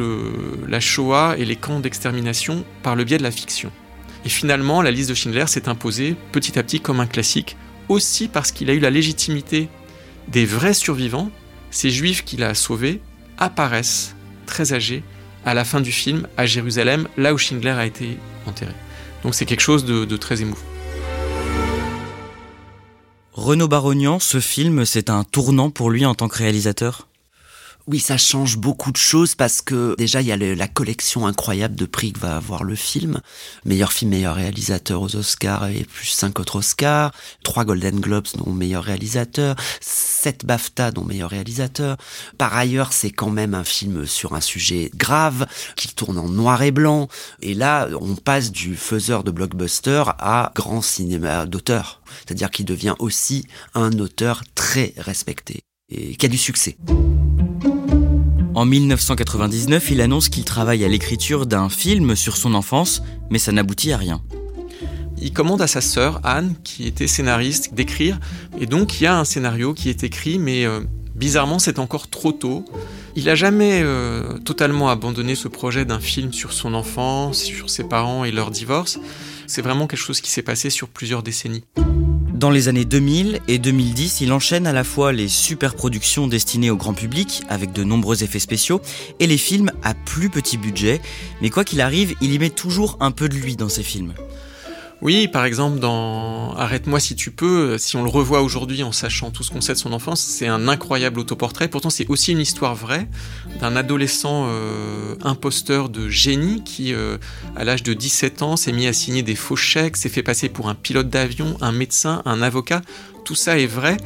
la 0.68 0.80
Shoah 0.80 1.34
et 1.38 1.44
les 1.44 1.56
camps 1.56 1.80
d'extermination 1.80 2.64
par 2.82 2.94
le 2.94 3.04
biais 3.04 3.18
de 3.18 3.22
la 3.22 3.30
fiction. 3.30 3.72
Et 4.24 4.28
finalement, 4.28 4.82
la 4.82 4.90
liste 4.90 5.10
de 5.10 5.14
Schindler 5.14 5.46
s'est 5.46 5.68
imposée 5.68 6.14
petit 6.30 6.58
à 6.58 6.62
petit 6.62 6.80
comme 6.80 7.00
un 7.00 7.06
classique, 7.06 7.56
aussi 7.88 8.28
parce 8.28 8.52
qu'il 8.52 8.70
a 8.70 8.74
eu 8.74 8.80
la 8.80 8.90
légitimité 8.90 9.68
des 10.28 10.44
vrais 10.44 10.74
survivants, 10.74 11.30
ces 11.70 11.90
juifs 11.90 12.24
qu'il 12.24 12.42
a 12.42 12.54
sauvés, 12.54 13.00
apparaissent 13.38 14.14
très 14.46 14.74
âgés 14.74 15.02
à 15.44 15.54
la 15.54 15.64
fin 15.64 15.80
du 15.80 15.92
film 15.92 16.28
à 16.36 16.46
Jérusalem, 16.46 17.08
là 17.16 17.34
où 17.34 17.38
Schindler 17.38 17.70
a 17.70 17.86
été 17.86 18.18
enterré. 18.46 18.72
Donc 19.22 19.34
c'est 19.34 19.46
quelque 19.46 19.60
chose 19.60 19.84
de 19.84 20.16
très 20.16 20.42
émouvant. 20.42 20.73
Renaud 23.36 23.66
Barognan, 23.66 24.20
ce 24.20 24.38
film, 24.38 24.84
c'est 24.84 25.10
un 25.10 25.24
tournant 25.24 25.68
pour 25.68 25.90
lui 25.90 26.06
en 26.06 26.14
tant 26.14 26.28
que 26.28 26.38
réalisateur? 26.38 27.08
Oui, 27.86 28.00
ça 28.00 28.16
change 28.16 28.56
beaucoup 28.56 28.92
de 28.92 28.96
choses 28.96 29.34
parce 29.34 29.60
que 29.60 29.94
déjà 29.98 30.22
il 30.22 30.26
y 30.26 30.32
a 30.32 30.36
la 30.36 30.68
collection 30.68 31.26
incroyable 31.26 31.74
de 31.74 31.84
prix 31.84 32.14
que 32.14 32.20
va 32.20 32.36
avoir 32.36 32.64
le 32.64 32.74
film. 32.74 33.20
Meilleur 33.66 33.92
film, 33.92 34.12
meilleur 34.12 34.36
réalisateur 34.36 35.02
aux 35.02 35.16
Oscars 35.16 35.66
et 35.66 35.84
plus 35.84 36.06
cinq 36.06 36.40
autres 36.40 36.56
Oscars. 36.56 37.12
Trois 37.42 37.66
Golden 37.66 38.00
Globes 38.00 38.28
dont 38.36 38.52
meilleur 38.52 38.84
réalisateur. 38.84 39.56
Sept 39.82 40.46
BAFTA 40.46 40.92
dont 40.92 41.04
meilleur 41.04 41.28
réalisateur. 41.28 41.98
Par 42.38 42.56
ailleurs, 42.56 42.94
c'est 42.94 43.10
quand 43.10 43.30
même 43.30 43.54
un 43.54 43.64
film 43.64 44.06
sur 44.06 44.34
un 44.34 44.40
sujet 44.40 44.90
grave 44.94 45.46
qui 45.76 45.88
tourne 45.88 46.16
en 46.16 46.28
noir 46.28 46.62
et 46.62 46.70
blanc. 46.70 47.08
Et 47.42 47.52
là, 47.52 47.88
on 48.00 48.16
passe 48.16 48.50
du 48.50 48.76
faiseur 48.76 49.24
de 49.24 49.30
blockbuster 49.30 50.04
à 50.18 50.52
grand 50.54 50.80
cinéma 50.80 51.44
d'auteur. 51.44 52.00
C'est-à-dire 52.24 52.50
qu'il 52.50 52.64
devient 52.64 52.94
aussi 52.98 53.46
un 53.74 53.98
auteur 53.98 54.42
très 54.54 54.94
respecté 54.96 55.60
et 55.90 56.16
qui 56.16 56.24
a 56.24 56.30
du 56.30 56.38
succès. 56.38 56.78
En 58.54 58.66
1999, 58.66 59.90
il 59.90 60.00
annonce 60.00 60.28
qu'il 60.28 60.44
travaille 60.44 60.84
à 60.84 60.88
l'écriture 60.88 61.44
d'un 61.44 61.68
film 61.68 62.14
sur 62.14 62.36
son 62.36 62.54
enfance, 62.54 63.02
mais 63.28 63.40
ça 63.40 63.50
n'aboutit 63.50 63.90
à 63.90 63.96
rien. 63.96 64.22
Il 65.20 65.32
commande 65.32 65.60
à 65.60 65.66
sa 65.66 65.80
sœur, 65.80 66.20
Anne, 66.22 66.54
qui 66.62 66.86
était 66.86 67.08
scénariste, 67.08 67.74
d'écrire, 67.74 68.20
et 68.60 68.66
donc 68.66 69.00
il 69.00 69.04
y 69.04 69.06
a 69.06 69.18
un 69.18 69.24
scénario 69.24 69.74
qui 69.74 69.88
est 69.88 70.04
écrit, 70.04 70.38
mais 70.38 70.66
euh, 70.66 70.80
bizarrement 71.16 71.58
c'est 71.58 71.80
encore 71.80 72.08
trop 72.08 72.30
tôt. 72.30 72.64
Il 73.16 73.24
n'a 73.24 73.34
jamais 73.34 73.80
euh, 73.82 74.38
totalement 74.38 74.88
abandonné 74.88 75.34
ce 75.34 75.48
projet 75.48 75.84
d'un 75.84 76.00
film 76.00 76.32
sur 76.32 76.52
son 76.52 76.74
enfance, 76.74 77.42
sur 77.42 77.70
ses 77.70 77.84
parents 77.84 78.24
et 78.24 78.30
leur 78.30 78.52
divorce. 78.52 79.00
C'est 79.48 79.62
vraiment 79.62 79.88
quelque 79.88 79.98
chose 79.98 80.20
qui 80.20 80.30
s'est 80.30 80.42
passé 80.42 80.70
sur 80.70 80.88
plusieurs 80.88 81.24
décennies. 81.24 81.64
Dans 82.34 82.50
les 82.50 82.66
années 82.66 82.84
2000 82.84 83.38
et 83.46 83.60
2010, 83.60 84.20
il 84.20 84.32
enchaîne 84.32 84.66
à 84.66 84.72
la 84.72 84.82
fois 84.82 85.12
les 85.12 85.28
super 85.28 85.76
productions 85.76 86.26
destinées 86.26 86.68
au 86.68 86.76
grand 86.76 86.92
public, 86.92 87.44
avec 87.48 87.72
de 87.72 87.84
nombreux 87.84 88.24
effets 88.24 88.40
spéciaux, 88.40 88.80
et 89.20 89.28
les 89.28 89.38
films 89.38 89.70
à 89.84 89.94
plus 89.94 90.30
petit 90.30 90.56
budget, 90.56 91.00
mais 91.40 91.48
quoi 91.48 91.62
qu'il 91.62 91.80
arrive, 91.80 92.16
il 92.20 92.32
y 92.32 92.38
met 92.40 92.50
toujours 92.50 92.96
un 92.98 93.12
peu 93.12 93.28
de 93.28 93.36
lui 93.36 93.54
dans 93.54 93.68
ses 93.68 93.84
films. 93.84 94.14
Oui, 95.04 95.28
par 95.28 95.44
exemple, 95.44 95.80
dans 95.80 96.54
Arrête-moi 96.56 96.98
si 96.98 97.14
tu 97.14 97.30
peux, 97.30 97.76
si 97.76 97.94
on 97.96 98.02
le 98.02 98.08
revoit 98.08 98.40
aujourd'hui 98.40 98.82
en 98.82 98.92
sachant 98.92 99.30
tout 99.30 99.42
ce 99.42 99.50
qu'on 99.50 99.60
sait 99.60 99.74
de 99.74 99.78
son 99.78 99.92
enfance, 99.92 100.22
c'est 100.22 100.46
un 100.46 100.66
incroyable 100.66 101.20
autoportrait. 101.20 101.68
Pourtant, 101.68 101.90
c'est 101.90 102.08
aussi 102.08 102.32
une 102.32 102.40
histoire 102.40 102.74
vraie 102.74 103.06
d'un 103.60 103.76
adolescent 103.76 104.46
euh, 104.48 105.14
imposteur 105.22 105.90
de 105.90 106.08
génie 106.08 106.62
qui, 106.64 106.94
euh, 106.94 107.18
à 107.54 107.64
l'âge 107.64 107.82
de 107.82 107.92
17 107.92 108.40
ans, 108.40 108.56
s'est 108.56 108.72
mis 108.72 108.86
à 108.86 108.94
signer 108.94 109.22
des 109.22 109.34
faux 109.34 109.56
chèques, 109.56 109.98
s'est 109.98 110.08
fait 110.08 110.22
passer 110.22 110.48
pour 110.48 110.70
un 110.70 110.74
pilote 110.74 111.10
d'avion, 111.10 111.58
un 111.60 111.72
médecin, 111.72 112.22
un 112.24 112.40
avocat. 112.40 112.80
Tout 113.26 113.34
ça 113.34 113.58
est 113.58 113.66
vrai. 113.66 113.98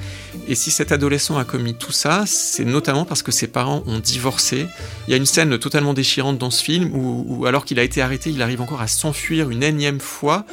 Et 0.49 0.57
si 0.57 0.73
cet 0.73 0.91
adolescent 0.91 1.39
a 1.39 1.45
commis 1.45 1.75
tout 1.75 1.93
ça, 1.93 2.25
c'est 2.27 2.65
notamment 2.65 3.05
parce 3.05 3.23
que 3.23 3.31
ses 3.31 3.47
parents 3.47 3.85
ont 3.87 4.01
divorcé. 4.01 4.67
Il 5.07 5.13
y 5.13 5.15
a 5.15 5.17
une 5.17 5.27
scène 5.27 5.59
totalement 5.59 5.95
déchirante 5.95 6.39
dans 6.39 6.51
ce 6.51 6.65
film 6.65 6.91
où 6.93 7.47
alors 7.47 7.65
qu'il 7.65 7.79
a 7.79 7.85
été 7.85 8.03
arrêté, 8.03 8.31
il 8.31 8.43
arrive 8.43 8.61
encore 8.61 8.81
à 8.81 8.89
s'enfuir 8.89 9.51
une 9.51 9.63
énième 9.63 10.01
fois 10.01 10.45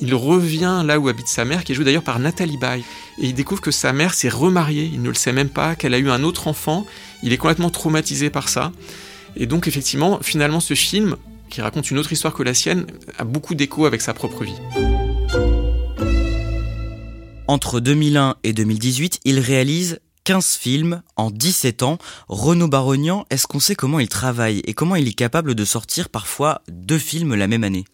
il 0.00 0.14
revient 0.14 0.82
là 0.84 0.98
où 0.98 1.08
habite 1.08 1.28
sa 1.28 1.44
mère, 1.44 1.64
qui 1.64 1.72
est 1.72 1.74
jouée 1.74 1.84
d'ailleurs 1.84 2.02
par 2.02 2.18
Nathalie 2.18 2.58
Baye. 2.58 2.84
Et 3.18 3.26
il 3.26 3.34
découvre 3.34 3.60
que 3.60 3.70
sa 3.70 3.92
mère 3.92 4.14
s'est 4.14 4.28
remariée, 4.28 4.90
il 4.92 5.02
ne 5.02 5.08
le 5.08 5.14
sait 5.14 5.32
même 5.32 5.48
pas, 5.48 5.74
qu'elle 5.74 5.94
a 5.94 5.98
eu 5.98 6.10
un 6.10 6.22
autre 6.22 6.48
enfant. 6.48 6.86
Il 7.22 7.32
est 7.32 7.38
complètement 7.38 7.70
traumatisé 7.70 8.30
par 8.30 8.48
ça. 8.48 8.72
Et 9.36 9.46
donc 9.46 9.68
effectivement, 9.68 10.18
finalement, 10.22 10.60
ce 10.60 10.74
film, 10.74 11.16
qui 11.50 11.60
raconte 11.60 11.90
une 11.90 11.98
autre 11.98 12.12
histoire 12.12 12.34
que 12.34 12.42
la 12.42 12.54
sienne, 12.54 12.86
a 13.18 13.24
beaucoup 13.24 13.54
d'écho 13.54 13.86
avec 13.86 14.00
sa 14.00 14.14
propre 14.14 14.44
vie. 14.44 14.56
Entre 17.48 17.80
2001 17.80 18.36
et 18.42 18.52
2018, 18.52 19.20
il 19.24 19.38
réalise 19.38 20.00
15 20.24 20.56
films 20.56 21.02
en 21.14 21.30
17 21.30 21.84
ans. 21.84 21.98
Renaud 22.28 22.66
Barognan, 22.66 23.24
est-ce 23.30 23.46
qu'on 23.46 23.60
sait 23.60 23.76
comment 23.76 24.00
il 24.00 24.08
travaille 24.08 24.60
et 24.66 24.74
comment 24.74 24.96
il 24.96 25.06
est 25.06 25.12
capable 25.12 25.54
de 25.54 25.64
sortir 25.64 26.08
parfois 26.08 26.62
deux 26.68 26.98
films 26.98 27.36
la 27.36 27.46
même 27.46 27.62
année? 27.62 27.84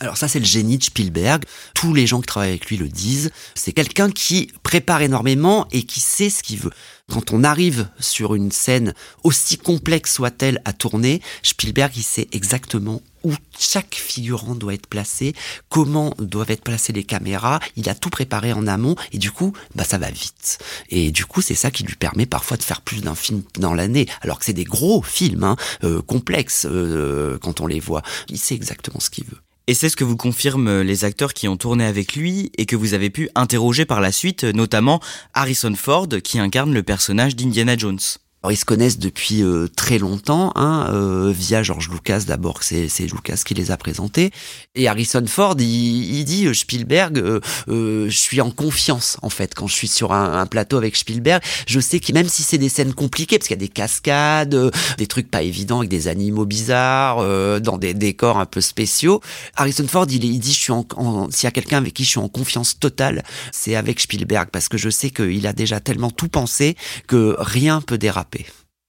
Alors 0.00 0.16
ça, 0.16 0.28
c'est 0.28 0.38
le 0.38 0.46
génie 0.46 0.78
de 0.78 0.82
Spielberg. 0.82 1.44
Tous 1.74 1.92
les 1.92 2.06
gens 2.06 2.20
qui 2.20 2.26
travaillent 2.26 2.50
avec 2.50 2.66
lui 2.66 2.78
le 2.78 2.88
disent. 2.88 3.30
C'est 3.54 3.72
quelqu'un 3.72 4.10
qui 4.10 4.50
prépare 4.62 5.02
énormément 5.02 5.68
et 5.72 5.82
qui 5.82 6.00
sait 6.00 6.30
ce 6.30 6.42
qu'il 6.42 6.58
veut. 6.58 6.72
Quand 7.10 7.32
on 7.32 7.44
arrive 7.44 7.88
sur 7.98 8.34
une 8.34 8.50
scène 8.50 8.94
aussi 9.24 9.58
complexe 9.58 10.14
soit-elle 10.14 10.62
à 10.64 10.72
tourner, 10.72 11.20
Spielberg, 11.42 11.92
il 11.96 12.02
sait 12.02 12.28
exactement 12.32 13.02
où 13.24 13.34
chaque 13.58 13.94
figurant 13.94 14.54
doit 14.54 14.72
être 14.72 14.86
placé, 14.86 15.34
comment 15.68 16.14
doivent 16.18 16.50
être 16.50 16.64
placées 16.64 16.94
les 16.94 17.04
caméras. 17.04 17.60
Il 17.76 17.90
a 17.90 17.94
tout 17.94 18.08
préparé 18.08 18.54
en 18.54 18.66
amont 18.66 18.96
et 19.12 19.18
du 19.18 19.30
coup, 19.30 19.52
bah 19.74 19.84
ça 19.84 19.98
va 19.98 20.10
vite. 20.10 20.58
Et 20.88 21.10
du 21.10 21.26
coup, 21.26 21.42
c'est 21.42 21.54
ça 21.54 21.70
qui 21.70 21.82
lui 21.82 21.96
permet 21.96 22.24
parfois 22.24 22.56
de 22.56 22.62
faire 22.62 22.80
plus 22.80 23.02
d'un 23.02 23.14
film 23.14 23.42
dans 23.58 23.74
l'année, 23.74 24.06
alors 24.22 24.38
que 24.38 24.46
c'est 24.46 24.54
des 24.54 24.64
gros 24.64 25.02
films 25.02 25.44
hein, 25.44 25.56
euh, 25.84 26.00
complexes 26.00 26.66
euh, 26.70 27.38
quand 27.42 27.60
on 27.60 27.66
les 27.66 27.80
voit. 27.80 28.02
Il 28.28 28.38
sait 28.38 28.54
exactement 28.54 29.00
ce 29.00 29.10
qu'il 29.10 29.24
veut. 29.24 29.40
Et 29.70 29.74
c'est 29.74 29.88
ce 29.88 29.94
que 29.94 30.02
vous 30.02 30.16
confirment 30.16 30.80
les 30.80 31.04
acteurs 31.04 31.32
qui 31.32 31.46
ont 31.46 31.56
tourné 31.56 31.84
avec 31.84 32.16
lui 32.16 32.50
et 32.58 32.66
que 32.66 32.74
vous 32.74 32.92
avez 32.92 33.08
pu 33.08 33.28
interroger 33.36 33.84
par 33.84 34.00
la 34.00 34.10
suite, 34.10 34.42
notamment 34.42 34.98
Harrison 35.32 35.72
Ford 35.76 36.08
qui 36.24 36.40
incarne 36.40 36.74
le 36.74 36.82
personnage 36.82 37.36
d'Indiana 37.36 37.76
Jones. 37.76 38.00
Alors, 38.42 38.52
ils 38.52 38.56
se 38.56 38.64
connaissent 38.64 38.98
depuis 38.98 39.42
euh, 39.42 39.68
très 39.68 39.98
longtemps, 39.98 40.52
hein, 40.54 40.88
euh, 40.94 41.30
via 41.30 41.62
George 41.62 41.90
Lucas 41.90 42.20
d'abord, 42.26 42.62
c'est 42.62 42.88
Lucas 43.00 43.42
qui 43.44 43.52
les 43.52 43.70
a 43.70 43.76
présentés. 43.76 44.30
Et 44.74 44.88
Harrison 44.88 45.22
Ford, 45.26 45.56
il, 45.58 45.64
il 45.66 46.24
dit 46.24 46.46
euh, 46.46 46.54
Spielberg, 46.54 47.22
je 47.68 48.08
suis 48.08 48.40
en 48.40 48.50
confiance 48.50 49.18
en 49.20 49.28
fait 49.28 49.54
quand 49.54 49.66
je 49.66 49.74
suis 49.74 49.88
sur 49.88 50.14
un, 50.14 50.46
plateau 50.46 50.78
avec 50.78 50.96
Spielberg. 50.96 51.42
Je 51.66 51.80
sais 51.80 52.00
que 52.00 52.12
même 52.14 52.30
si 52.30 52.42
c'est 52.42 52.56
des 52.56 52.70
scènes 52.70 52.94
compliquées, 52.94 53.38
parce 53.38 53.46
qu'il 53.46 53.56
y 53.56 53.60
a 53.60 53.66
des 53.66 53.68
cascades, 53.68 54.72
des 54.96 55.06
trucs 55.06 55.30
pas 55.30 55.42
évidents 55.42 55.80
avec 55.80 55.90
des 55.90 56.08
animaux 56.08 56.46
bizarres, 56.46 57.60
dans 57.60 57.76
des 57.76 57.92
décors 57.92 58.38
un 58.38 58.46
peu 58.46 58.62
spéciaux, 58.62 59.20
Harrison 59.54 59.86
Ford, 59.86 60.06
il, 60.08 60.24
il 60.24 60.38
dit 60.38 60.54
je 60.54 60.60
suis 60.60 60.72
en 60.72 61.28
s'il 61.30 61.44
y 61.44 61.46
a 61.46 61.50
quelqu'un 61.50 61.76
avec 61.76 61.92
qui 61.92 62.04
je 62.04 62.10
suis 62.10 62.18
en 62.18 62.28
confiance 62.28 62.78
totale, 62.78 63.22
c'est 63.52 63.76
avec 63.76 64.00
Spielberg 64.00 64.48
parce 64.50 64.68
que 64.68 64.78
je 64.78 64.88
sais 64.88 65.10
qu'il 65.10 65.46
a 65.46 65.52
déjà 65.52 65.78
tellement 65.80 66.10
tout 66.10 66.28
pensé 66.28 66.76
que 67.06 67.36
rien 67.38 67.82
peut 67.82 67.98
déraper. 67.98 68.29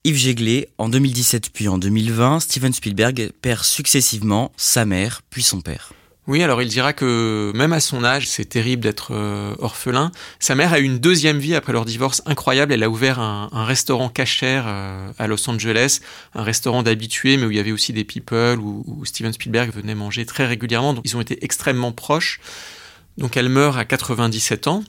Yves 0.04 0.16
Jéglé, 0.16 0.68
en 0.78 0.88
2017 0.88 1.50
puis 1.52 1.68
en 1.68 1.78
2020, 1.78 2.40
Steven 2.40 2.72
Spielberg 2.72 3.30
perd 3.40 3.62
successivement 3.62 4.52
sa 4.56 4.84
mère 4.84 5.22
puis 5.30 5.42
son 5.42 5.60
père. 5.60 5.92
Oui, 6.28 6.40
alors 6.42 6.62
il 6.62 6.68
dira 6.68 6.92
que 6.92 7.50
même 7.52 7.72
à 7.72 7.80
son 7.80 8.04
âge, 8.04 8.28
c'est 8.28 8.44
terrible 8.44 8.82
d'être 8.82 9.12
euh, 9.12 9.56
orphelin. 9.58 10.12
Sa 10.38 10.54
mère 10.54 10.72
a 10.72 10.78
eu 10.78 10.84
une 10.84 11.00
deuxième 11.00 11.38
vie 11.38 11.56
après 11.56 11.72
leur 11.72 11.84
divorce 11.84 12.22
incroyable. 12.26 12.72
Elle 12.72 12.84
a 12.84 12.90
ouvert 12.90 13.18
un, 13.18 13.64
restaurant 13.64 14.08
cachère 14.08 14.64
euh, 14.68 15.10
à 15.18 15.26
Los 15.26 15.50
Angeles, 15.50 15.98
un 16.34 16.44
restaurant 16.44 16.84
d'habitués, 16.84 17.36
mais 17.36 17.46
où 17.46 17.50
il 17.50 17.56
y 17.56 17.60
avait 17.60 17.72
aussi 17.72 17.92
des 17.92 18.04
people, 18.04 18.60
où, 18.60 18.84
où, 18.86 19.04
Steven 19.04 19.32
Spielberg 19.32 19.72
venait 19.72 19.96
manger 19.96 20.24
très 20.24 20.46
régulièrement. 20.46 20.94
Donc 20.94 21.04
ils 21.06 21.16
ont 21.16 21.20
été 21.20 21.44
extrêmement 21.44 21.90
proches. 21.90 22.38
Donc 23.18 23.36
elle 23.36 23.48
meurt 23.48 23.76
à 23.76 23.84
97 23.84 24.68
ans. 24.68 24.84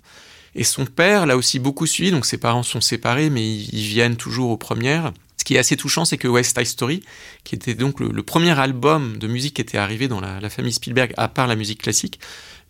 Et 0.55 0.63
son 0.63 0.85
père 0.85 1.25
l'a 1.25 1.35
aussi 1.35 1.59
beaucoup 1.59 1.87
suivi, 1.87 2.11
donc 2.11 2.25
ses 2.25 2.37
parents 2.37 2.63
sont 2.63 2.81
séparés, 2.81 3.29
mais 3.29 3.45
ils, 3.47 3.87
viennent 3.87 4.15
toujours 4.15 4.51
aux 4.51 4.57
premières. 4.57 5.13
Ce 5.37 5.43
qui 5.43 5.55
est 5.55 5.59
assez 5.59 5.75
touchant, 5.75 6.05
c'est 6.05 6.17
que 6.17 6.27
West 6.27 6.57
Side 6.57 6.67
Story, 6.67 7.03
qui 7.43 7.55
était 7.55 7.73
donc 7.73 7.99
le, 7.99 8.23
premier 8.23 8.57
album 8.57 9.17
de 9.17 9.27
musique 9.27 9.55
qui 9.55 9.61
était 9.61 9.77
arrivé 9.77 10.07
dans 10.07 10.21
la, 10.21 10.49
famille 10.49 10.71
Spielberg, 10.71 11.13
à 11.17 11.27
part 11.27 11.47
la 11.47 11.55
musique 11.55 11.81
classique, 11.81 12.19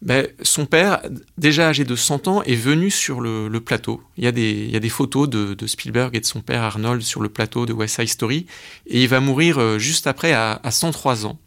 ben, 0.01 0.27
son 0.41 0.65
père, 0.65 1.01
déjà 1.37 1.69
âgé 1.69 1.83
de 1.83 1.95
100 1.95 2.27
ans, 2.27 2.41
est 2.43 2.55
venu 2.55 2.89
sur 2.89 3.21
le, 3.21 3.49
plateau. 3.59 4.01
Il 4.17 4.23
y, 4.23 4.27
a 4.27 4.31
des, 4.31 4.89
photos 4.89 5.29
de, 5.29 5.67
Spielberg 5.67 6.15
et 6.15 6.19
de 6.21 6.25
son 6.25 6.41
père 6.41 6.63
Arnold 6.63 7.01
sur 7.01 7.21
le 7.21 7.29
plateau 7.29 7.65
de 7.65 7.73
West 7.73 7.97
Side 7.97 8.07
Story, 8.07 8.45
et 8.87 9.03
il 9.03 9.07
va 9.07 9.19
mourir 9.19 9.59
euh, 9.59 9.77
juste 9.77 10.07
après 10.07 10.33
à, 10.33 10.59
103 10.67 11.25
ans, 11.25 11.37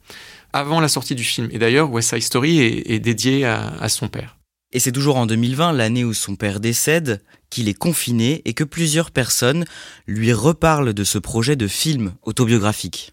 avant 0.52 0.80
la 0.80 0.88
sortie 0.88 1.14
du 1.14 1.24
film. 1.24 1.48
Et 1.50 1.58
d'ailleurs, 1.58 1.90
West 1.90 2.10
Side 2.10 2.22
Story 2.22 2.60
est, 2.60 2.98
dédié 2.98 3.44
à 3.46 3.88
son 3.88 4.08
père. 4.08 4.35
Et 4.72 4.80
c'est 4.80 4.92
toujours 4.92 5.16
en 5.16 5.26
2020, 5.26 5.72
l'année 5.72 6.04
où 6.04 6.12
son 6.12 6.36
père 6.36 6.60
décède, 6.60 7.22
qu'il 7.50 7.68
est 7.68 7.74
confiné 7.74 8.42
et 8.44 8.52
que 8.52 8.64
plusieurs 8.64 9.10
personnes 9.10 9.64
lui 10.06 10.32
reparlent 10.32 10.92
de 10.92 11.04
ce 11.04 11.18
projet 11.18 11.56
de 11.56 11.68
film 11.68 12.14
autobiographique. 12.22 13.12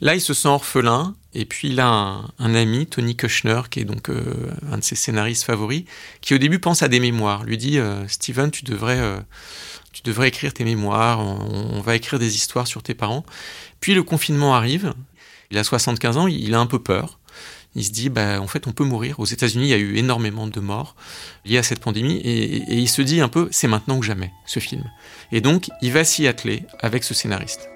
Là, 0.00 0.14
il 0.14 0.20
se 0.20 0.34
sent 0.34 0.48
orphelin, 0.48 1.14
et 1.32 1.46
puis 1.46 1.68
il 1.68 1.80
a 1.80 1.86
un, 1.86 2.54
ami, 2.54 2.86
Tony 2.86 3.16
Kushner, 3.16 3.62
qui 3.70 3.80
est 3.80 3.84
donc 3.84 4.10
euh, 4.10 4.22
un 4.70 4.76
de 4.76 4.84
ses 4.84 4.94
scénaristes 4.94 5.44
favoris, 5.44 5.84
qui 6.20 6.34
au 6.34 6.38
début 6.38 6.58
pense 6.58 6.82
à 6.82 6.88
des 6.88 7.00
mémoires. 7.00 7.44
Lui 7.44 7.56
dit 7.56 7.78
euh, 7.78 8.06
Steven, 8.06 8.50
tu 8.50 8.64
devrais, 8.64 8.98
euh, 8.98 9.18
tu 9.92 10.02
devrais 10.02 10.28
écrire 10.28 10.52
tes 10.52 10.64
mémoires, 10.64 11.20
on, 11.20 11.80
va 11.80 11.96
écrire 11.96 12.18
des 12.18 12.36
histoires 12.36 12.66
sur 12.66 12.82
tes 12.82 12.94
parents. 12.94 13.24
Puis 13.80 13.94
le 13.94 14.02
confinement 14.02 14.54
arrive, 14.54 14.92
il 15.50 15.56
a 15.56 15.64
75 15.64 16.18
ans, 16.18 16.26
il 16.26 16.54
a 16.54 16.60
un 16.60 16.66
peu 16.66 16.78
peur 16.78 17.18
il 17.76 17.84
se 17.84 17.90
dit, 17.90 18.08
bah, 18.08 18.40
en 18.40 18.46
fait, 18.46 18.66
on 18.66 18.72
peut 18.72 18.84
mourir. 18.84 19.20
Aux 19.20 19.26
États-Unis, 19.26 19.66
il 19.66 19.68
y 19.68 19.74
a 19.74 19.78
eu 19.78 19.96
énormément 19.98 20.46
de 20.46 20.60
morts 20.60 20.96
liées 21.44 21.58
à 21.58 21.62
cette 21.62 21.78
pandémie, 21.78 22.16
et, 22.16 22.74
il 22.74 22.88
se 22.88 23.02
dit 23.02 23.20
un 23.20 23.28
peu, 23.28 23.48
c'est 23.52 23.68
maintenant 23.68 24.00
que 24.00 24.06
jamais, 24.06 24.32
ce 24.46 24.60
film. 24.60 24.82
Et 25.30 25.42
donc, 25.42 25.68
il 25.82 25.92
va 25.92 26.02
s'y 26.02 26.26
atteler 26.26 26.64
avec 26.80 27.04
ce 27.04 27.12
scénariste. 27.12 27.68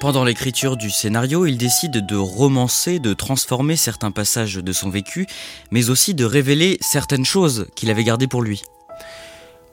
Pendant 0.00 0.22
l'écriture 0.22 0.76
du 0.76 0.88
scénario, 0.88 1.46
il 1.46 1.58
décide 1.58 2.06
de 2.06 2.16
romancer, 2.16 3.00
de 3.00 3.12
transformer 3.12 3.74
certains 3.74 4.12
passages 4.12 4.54
de 4.54 4.72
son 4.72 4.88
vécu, 4.88 5.26
mais 5.72 5.90
aussi 5.90 6.14
de 6.14 6.24
révéler 6.24 6.78
certaines 6.80 7.24
choses 7.24 7.66
qu'il 7.74 7.90
avait 7.90 8.04
gardées 8.04 8.28
pour 8.28 8.42
lui. 8.42 8.62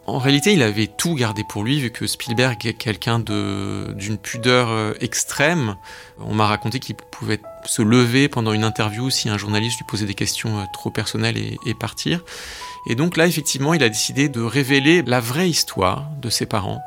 En 0.08 0.18
réalité, 0.18 0.54
il 0.54 0.64
avait 0.64 0.88
tout 0.88 1.14
gardé 1.14 1.44
pour 1.48 1.64
lui, 1.64 1.80
vu 1.80 1.92
que 1.92 2.08
Spielberg 2.08 2.66
est 2.66 2.74
quelqu'un 2.74 3.20
d'une 3.20 4.18
pudeur 4.18 4.72
euh, 4.72 4.94
extrême. 5.00 5.76
On 6.18 6.34
m'a 6.34 6.48
raconté 6.48 6.80
qu'il 6.80 6.96
pouvait 6.96 7.40
se 7.66 7.82
lever 7.82 8.28
pendant 8.28 8.54
une 8.54 8.64
interview 8.64 9.10
si 9.10 9.30
un 9.30 9.38
journaliste 9.38 9.78
lui 9.78 9.86
posait 9.86 10.06
des 10.06 10.14
questions 10.14 10.60
euh, 10.60 10.64
trop 10.74 10.90
personnelles 10.90 11.38
et, 11.38 11.74
partir. 11.74 12.22
Et 12.88 12.96
donc 12.96 13.18
là, 13.18 13.28
effectivement, 13.28 13.74
il 13.74 13.84
a 13.84 13.90
décidé 13.90 14.30
de 14.30 14.42
révéler 14.42 15.02
la 15.04 15.20
vraie 15.20 15.50
histoire 15.50 16.06
de 16.22 16.30
ses 16.30 16.46
parents. 16.46 16.82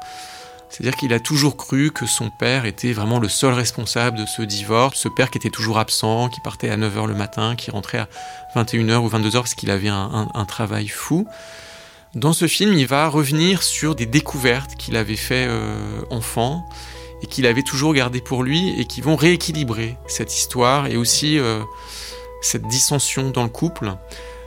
C'est-à-dire 0.69 0.97
qu'il 0.97 1.13
a 1.13 1.21
toujours 1.21 1.57
cru 1.57 1.93
que 1.93 2.07
son 2.07 2.31
père 2.31 2.65
était 2.65 2.93
vraiment 2.93 3.21
le 3.21 3.29
seul 3.29 3.55
responsable 3.55 4.19
de 4.19 4.27
ce 4.27 4.43
divorce. 4.43 4.99
Ce 4.99 5.09
père 5.09 5.31
qui 5.31 5.39
était 5.39 5.51
toujours 5.51 5.79
absent, 5.79 6.29
qui 6.29 6.41
partait 6.41 6.71
à 6.71 6.77
9h 6.77 7.07
le 7.07 7.15
matin, 7.15 7.55
qui 7.55 7.71
rentrait 7.71 7.99
à 7.99 8.09
21h 8.57 8.97
ou 8.97 9.09
22h 9.09 9.33
parce 9.33 9.55
qu'il 9.55 9.71
avait 9.71 9.89
un 9.89 10.45
travail 10.47 10.89
fou. 10.89 11.29
Dans 12.15 12.33
ce 12.33 12.47
film, 12.47 12.75
il 12.75 12.87
va 12.87 13.09
revenir 13.09 13.65
sur 13.65 13.97
des 13.97 14.07
découvertes 14.07 14.77
qu'il 14.77 14.97
avait 14.97 15.17
fait 15.17 15.47
euh, 15.49 16.01
enfant 16.11 16.65
et 17.22 17.27
qu'il 17.27 17.46
avait 17.46 17.62
toujours 17.62 17.94
gardé 17.94 18.20
pour 18.20 18.42
lui 18.42 18.79
et 18.79 18.85
qui 18.85 19.00
vont 19.00 19.16
rééquilibrer 19.16 19.96
cette 20.07 20.35
histoire 20.37 20.87
et 20.87 20.96
aussi 20.96 21.38
euh, 21.38 21.61
cette 22.40 22.66
dissension 22.66 23.31
dans 23.31 23.42
le 23.42 23.48
couple. 23.48 23.94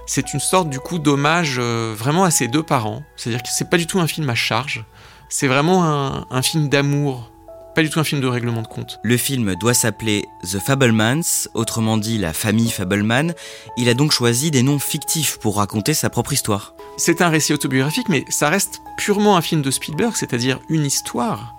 C'est 0.05 0.33
une 0.33 0.39
sorte 0.39 0.69
du 0.69 0.79
coup 0.79 0.99
d'hommage 0.99 1.57
euh, 1.59 1.93
vraiment 1.97 2.23
à 2.23 2.31
ses 2.31 2.47
deux 2.47 2.63
parents. 2.63 3.03
C'est-à-dire 3.15 3.43
que 3.43 3.49
c'est 3.51 3.69
pas 3.69 3.77
du 3.77 3.87
tout 3.87 3.99
un 3.99 4.07
film 4.07 4.29
à 4.29 4.35
charge. 4.35 4.85
C'est 5.29 5.47
vraiment 5.47 5.83
un, 5.83 6.25
un 6.29 6.41
film 6.41 6.69
d'amour 6.69 7.29
pas 7.77 7.83
du 7.83 7.91
tout 7.91 7.99
un 7.99 8.03
film 8.03 8.21
de 8.21 8.27
règlement 8.27 8.63
de 8.63 8.67
compte. 8.67 8.99
Le 9.03 9.17
film 9.17 9.53
doit 9.53 9.75
s'appeler 9.75 10.25
The 10.41 10.57
Fablemans, 10.57 11.47
autrement 11.53 11.97
dit 11.97 12.17
la 12.17 12.33
famille 12.33 12.71
Fableman. 12.71 13.35
Il 13.77 13.87
a 13.87 13.93
donc 13.93 14.11
choisi 14.11 14.49
des 14.49 14.63
noms 14.63 14.79
fictifs 14.79 15.37
pour 15.37 15.57
raconter 15.57 15.93
sa 15.93 16.09
propre 16.09 16.33
histoire. 16.33 16.73
C'est 16.97 17.21
un 17.21 17.29
récit 17.29 17.53
autobiographique, 17.53 18.09
mais 18.09 18.25
ça 18.29 18.49
reste 18.49 18.81
purement 18.97 19.37
un 19.37 19.43
film 19.43 19.61
de 19.61 19.69
Spielberg, 19.69 20.15
c'est-à-dire 20.15 20.59
une 20.69 20.85
histoire, 20.85 21.53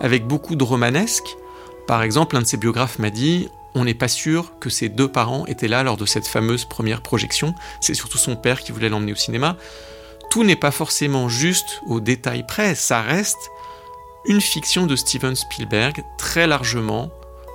avec 0.00 0.26
beaucoup 0.26 0.56
de 0.56 0.64
romanesque. 0.64 1.36
Par 1.86 2.02
exemple, 2.02 2.36
un 2.36 2.42
de 2.42 2.46
ses 2.46 2.56
biographes 2.56 2.98
m'a 2.98 3.10
dit 3.10 3.48
on 3.74 3.84
n'est 3.84 3.94
pas 3.94 4.08
sûr 4.08 4.58
que 4.58 4.70
ses 4.70 4.88
deux 4.88 5.08
parents 5.08 5.44
étaient 5.46 5.68
là 5.68 5.82
lors 5.82 5.98
de 5.98 6.06
cette 6.06 6.26
fameuse 6.26 6.64
première 6.64 7.02
projection. 7.02 7.54
C'est 7.80 7.92
surtout 7.92 8.16
son 8.16 8.34
père 8.34 8.62
qui 8.62 8.72
voulait 8.72 8.88
l'emmener 8.88 9.12
au 9.12 9.16
cinéma. 9.16 9.56
Tout 10.30 10.44
n'est 10.44 10.56
pas 10.56 10.70
forcément 10.70 11.28
juste 11.28 11.82
au 11.86 12.00
détail 12.00 12.46
près, 12.46 12.74
ça 12.74 13.02
reste 13.02 13.50
une 14.26 14.40
fiction 14.40 14.86
de 14.86 14.96
Steven 14.96 15.36
Spielberg 15.36 16.02
très 16.18 16.46
largement 16.46 17.10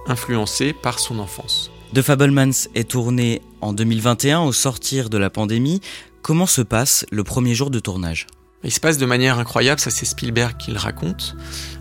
influencée 0.07 0.73
par 0.73 0.99
son 0.99 1.19
enfance. 1.19 1.71
The 1.93 2.01
Fablemans 2.01 2.69
est 2.75 2.89
tourné 2.89 3.41
en 3.59 3.73
2021 3.73 4.41
au 4.41 4.53
sortir 4.53 5.09
de 5.09 5.17
la 5.17 5.29
pandémie. 5.29 5.81
Comment 6.21 6.45
se 6.45 6.61
passe 6.61 7.05
le 7.11 7.23
premier 7.23 7.55
jour 7.55 7.71
de 7.71 7.79
tournage? 7.79 8.27
Il 8.63 8.71
se 8.71 8.79
passe 8.79 8.97
de 8.97 9.05
manière 9.05 9.39
incroyable, 9.39 9.79
ça 9.79 9.89
c'est 9.89 10.05
Spielberg 10.05 10.55
qui 10.57 10.71
le 10.71 10.77
raconte. 10.77 11.35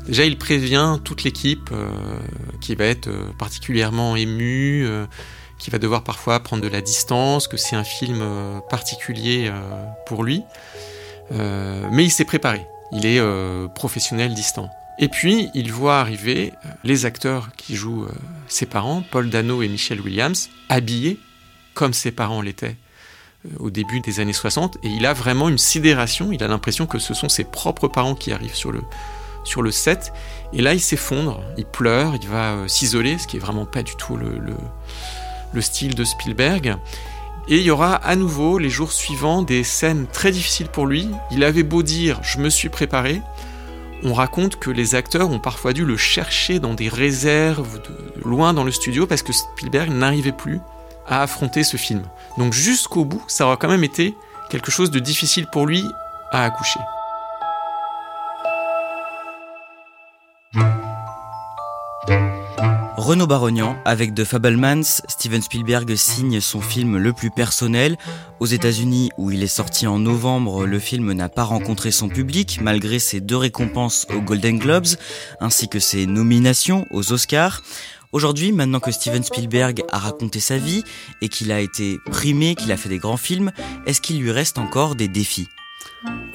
Déjà, 0.06 0.24
il 0.24 0.38
prévient 0.38 0.98
toute 1.04 1.24
l'équipe 1.24 1.70
euh, 1.72 1.90
qui 2.60 2.74
va 2.74 2.86
être 2.86 3.08
euh, 3.08 3.30
particulièrement 3.38 4.16
émue, 4.16 4.86
euh, 4.86 5.04
qu'il 5.58 5.72
va 5.72 5.78
devoir 5.78 6.02
parfois 6.02 6.40
prendre 6.40 6.62
de 6.62 6.68
la 6.68 6.80
distance, 6.80 7.48
que 7.48 7.58
c'est 7.58 7.76
un 7.76 7.84
film 7.84 8.24
particulier 8.70 9.52
pour 10.06 10.24
lui. 10.24 10.42
Mais 11.30 12.02
il 12.02 12.10
s'est 12.10 12.24
préparé, 12.24 12.66
il 12.92 13.04
est 13.04 13.20
professionnel 13.74 14.32
distant. 14.32 14.70
Et 14.98 15.08
puis, 15.08 15.50
il 15.52 15.70
voit 15.70 16.00
arriver 16.00 16.54
les 16.82 17.04
acteurs 17.04 17.50
qui 17.58 17.76
jouent 17.76 18.08
ses 18.48 18.64
parents, 18.64 19.04
Paul 19.10 19.28
Dano 19.28 19.60
et 19.62 19.68
Michelle 19.68 20.00
Williams, 20.00 20.48
habillés 20.70 21.20
comme 21.74 21.92
ses 21.92 22.10
parents 22.10 22.40
l'étaient 22.40 22.76
au 23.58 23.70
début 23.70 24.00
des 24.00 24.20
années 24.20 24.32
60, 24.32 24.78
et 24.82 24.88
il 24.88 25.06
a 25.06 25.12
vraiment 25.12 25.48
une 25.48 25.58
sidération, 25.58 26.32
il 26.32 26.42
a 26.42 26.48
l'impression 26.48 26.86
que 26.86 26.98
ce 26.98 27.14
sont 27.14 27.28
ses 27.28 27.44
propres 27.44 27.88
parents 27.88 28.14
qui 28.14 28.32
arrivent 28.32 28.54
sur 28.54 28.72
le, 28.72 28.82
sur 29.44 29.62
le 29.62 29.70
set, 29.70 30.12
et 30.52 30.60
là 30.60 30.74
il 30.74 30.80
s'effondre, 30.80 31.40
il 31.56 31.64
pleure, 31.64 32.14
il 32.20 32.28
va 32.28 32.68
s'isoler, 32.68 33.18
ce 33.18 33.26
qui 33.26 33.36
est 33.36 33.40
vraiment 33.40 33.66
pas 33.66 33.82
du 33.82 33.96
tout 33.96 34.16
le, 34.16 34.38
le 35.52 35.60
style 35.60 35.94
de 35.94 36.04
Spielberg. 36.04 36.76
Et 37.48 37.56
il 37.56 37.62
y 37.62 37.70
aura 37.70 37.94
à 37.94 38.14
nouveau 38.16 38.58
les 38.58 38.70
jours 38.70 38.92
suivants 38.92 39.42
des 39.42 39.64
scènes 39.64 40.06
très 40.06 40.30
difficiles 40.30 40.68
pour 40.68 40.86
lui. 40.86 41.08
Il 41.30 41.42
avait 41.42 41.62
beau 41.62 41.82
dire 41.82 42.20
je 42.22 42.38
me 42.38 42.50
suis 42.50 42.68
préparé, 42.68 43.22
on 44.02 44.14
raconte 44.14 44.56
que 44.56 44.70
les 44.70 44.94
acteurs 44.94 45.30
ont 45.30 45.40
parfois 45.40 45.72
dû 45.72 45.84
le 45.84 45.96
chercher 45.96 46.58
dans 46.58 46.74
des 46.74 46.88
réserves, 46.88 47.80
loin 48.24 48.54
dans 48.54 48.64
le 48.64 48.70
studio, 48.70 49.06
parce 49.06 49.22
que 49.22 49.32
Spielberg 49.32 49.90
n'arrivait 49.90 50.32
plus 50.32 50.60
à 51.10 51.22
affronter 51.22 51.64
ce 51.64 51.76
film. 51.76 52.02
Donc 52.38 52.54
jusqu'au 52.54 53.04
bout, 53.04 53.22
ça 53.28 53.44
aura 53.44 53.56
quand 53.56 53.68
même 53.68 53.84
été 53.84 54.14
quelque 54.48 54.70
chose 54.70 54.90
de 54.90 54.98
difficile 54.98 55.46
pour 55.46 55.66
lui 55.66 55.84
à 56.32 56.44
accoucher. 56.44 56.80
Renaud 62.96 63.26
Barognan, 63.26 63.76
avec 63.84 64.14
The 64.14 64.24
Fablemans, 64.24 64.84
Steven 65.08 65.42
Spielberg 65.42 65.96
signe 65.96 66.40
son 66.40 66.60
film 66.60 66.96
le 66.96 67.12
plus 67.12 67.30
personnel. 67.30 67.96
Aux 68.38 68.46
États-Unis, 68.46 69.10
où 69.16 69.32
il 69.32 69.42
est 69.42 69.48
sorti 69.48 69.88
en 69.88 69.98
novembre, 69.98 70.64
le 70.64 70.78
film 70.78 71.12
n'a 71.12 71.28
pas 71.28 71.42
rencontré 71.42 71.90
son 71.90 72.08
public, 72.08 72.60
malgré 72.62 73.00
ses 73.00 73.20
deux 73.20 73.36
récompenses 73.36 74.06
aux 74.14 74.20
Golden 74.20 74.58
Globes, 74.58 74.86
ainsi 75.40 75.68
que 75.68 75.80
ses 75.80 76.06
nominations 76.06 76.86
aux 76.90 77.12
Oscars. 77.12 77.62
Aujourd'hui, 78.12 78.50
maintenant 78.50 78.80
que 78.80 78.90
Steven 78.90 79.22
Spielberg 79.22 79.84
a 79.88 79.98
raconté 79.98 80.40
sa 80.40 80.58
vie 80.58 80.82
et 81.20 81.28
qu'il 81.28 81.52
a 81.52 81.60
été 81.60 81.98
primé, 82.10 82.56
qu'il 82.56 82.72
a 82.72 82.76
fait 82.76 82.88
des 82.88 82.98
grands 82.98 83.16
films, 83.16 83.52
est-ce 83.86 84.00
qu'il 84.00 84.20
lui 84.20 84.32
reste 84.32 84.58
encore 84.58 84.96
des 84.96 85.06
défis? 85.06 85.46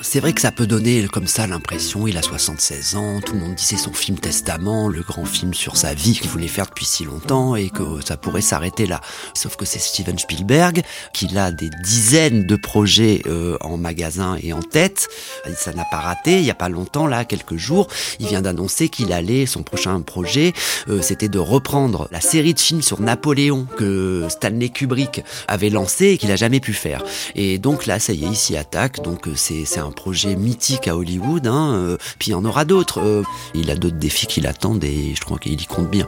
C'est 0.01 0.19
vrai 0.19 0.33
que 0.33 0.41
ça 0.41 0.51
peut 0.51 0.67
donner 0.67 1.07
comme 1.07 1.25
ça 1.25 1.47
l'impression, 1.47 2.05
il 2.05 2.17
a 2.17 2.21
76 2.21 2.95
ans, 2.95 3.21
tout 3.21 3.33
le 3.33 3.39
monde 3.39 3.55
disait 3.55 3.77
son 3.77 3.91
film 3.91 4.19
Testament, 4.19 4.87
le 4.87 5.01
grand 5.01 5.25
film 5.25 5.53
sur 5.53 5.77
sa 5.77 5.93
vie 5.93 6.13
qu'il 6.13 6.29
voulait 6.29 6.47
faire 6.47 6.67
depuis 6.67 6.85
si 6.85 7.03
longtemps 7.05 7.55
et 7.55 7.69
que 7.69 7.83
ça 8.05 8.15
pourrait 8.15 8.41
s'arrêter 8.41 8.85
là. 8.85 9.01
Sauf 9.33 9.55
que 9.55 9.65
c'est 9.65 9.79
Steven 9.79 10.19
Spielberg, 10.19 10.83
qu'il 11.13 11.37
a 11.37 11.51
des 11.51 11.69
dizaines 11.83 12.45
de 12.45 12.55
projets 12.55 13.23
euh, 13.25 13.57
en 13.61 13.77
magasin 13.77 14.37
et 14.43 14.53
en 14.53 14.61
tête. 14.61 15.07
Ça 15.57 15.73
n'a 15.73 15.85
pas 15.85 15.97
raté, 15.97 16.37
il 16.37 16.43
n'y 16.43 16.51
a 16.51 16.55
pas 16.55 16.69
longtemps, 16.69 17.07
là, 17.07 17.25
quelques 17.25 17.57
jours, 17.57 17.87
il 18.19 18.27
vient 18.27 18.41
d'annoncer 18.41 18.89
qu'il 18.89 19.11
allait, 19.11 19.45
son 19.47 19.63
prochain 19.63 19.99
projet, 20.01 20.53
euh, 20.87 21.01
c'était 21.01 21.29
de 21.29 21.39
reprendre 21.39 22.07
la 22.11 22.21
série 22.21 22.53
de 22.53 22.59
films 22.59 22.83
sur 22.83 23.01
Napoléon 23.01 23.67
que 23.77 24.27
Stanley 24.29 24.69
Kubrick 24.69 25.23
avait 25.47 25.69
lancé 25.71 26.09
et 26.09 26.17
qu'il 26.17 26.31
a 26.31 26.35
jamais 26.35 26.59
pu 26.59 26.73
faire. 26.73 27.03
Et 27.33 27.57
donc 27.57 27.87
là, 27.87 27.99
ça 27.99 28.13
y 28.13 28.23
est, 28.23 28.27
il 28.27 28.35
s'y 28.35 28.55
attaque, 28.55 29.01
donc 29.01 29.27
euh, 29.27 29.33
c'est 29.65 29.79
un 29.79 29.91
projet 29.91 30.35
mythique 30.35 30.87
à 30.87 30.97
Hollywood, 30.97 31.47
hein, 31.47 31.73
euh, 31.75 31.97
puis 32.19 32.29
il 32.29 32.31
y 32.31 32.35
en 32.35 32.43
aura 32.43 32.65
d'autres. 32.65 32.99
Euh, 32.99 33.23
il 33.53 33.71
a 33.71 33.75
d'autres 33.75 33.97
défis 33.97 34.27
qui 34.27 34.41
l'attendent 34.41 34.83
et 34.83 35.13
je 35.15 35.21
crois 35.21 35.37
qu'il 35.37 35.61
y 35.61 35.65
compte 35.65 35.89
bien. 35.89 36.07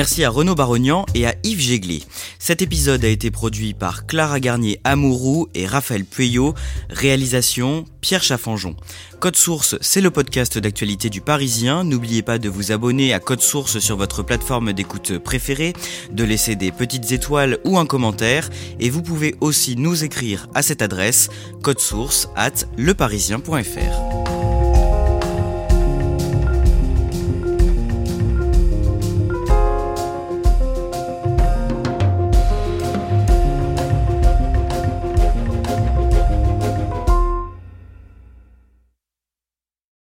Merci 0.00 0.24
à 0.24 0.30
Renaud 0.30 0.54
Barognan 0.54 1.04
et 1.14 1.26
à 1.26 1.34
Yves 1.44 1.60
Jéglé. 1.60 2.02
Cet 2.38 2.62
épisode 2.62 3.04
a 3.04 3.08
été 3.08 3.30
produit 3.30 3.74
par 3.74 4.06
Clara 4.06 4.40
Garnier 4.40 4.80
Amourou 4.82 5.48
et 5.52 5.66
Raphaël 5.66 6.06
Pueyo. 6.06 6.54
Réalisation 6.88 7.84
Pierre 8.00 8.22
Chaffanjon. 8.22 8.76
Code 9.18 9.36
Source, 9.36 9.76
c'est 9.82 10.00
le 10.00 10.10
podcast 10.10 10.56
d'actualité 10.56 11.10
du 11.10 11.20
Parisien. 11.20 11.84
N'oubliez 11.84 12.22
pas 12.22 12.38
de 12.38 12.48
vous 12.48 12.72
abonner 12.72 13.12
à 13.12 13.20
Code 13.20 13.42
Source 13.42 13.78
sur 13.78 13.98
votre 13.98 14.22
plateforme 14.22 14.72
d'écoute 14.72 15.18
préférée, 15.18 15.74
de 16.10 16.24
laisser 16.24 16.56
des 16.56 16.72
petites 16.72 17.12
étoiles 17.12 17.58
ou 17.66 17.76
un 17.76 17.84
commentaire. 17.84 18.48
Et 18.78 18.88
vous 18.88 19.02
pouvez 19.02 19.34
aussi 19.42 19.76
nous 19.76 20.02
écrire 20.02 20.48
à 20.54 20.62
cette 20.62 20.80
adresse, 20.80 21.28
source 21.76 22.30
at 22.36 22.64
leparisien.fr. 22.78 24.39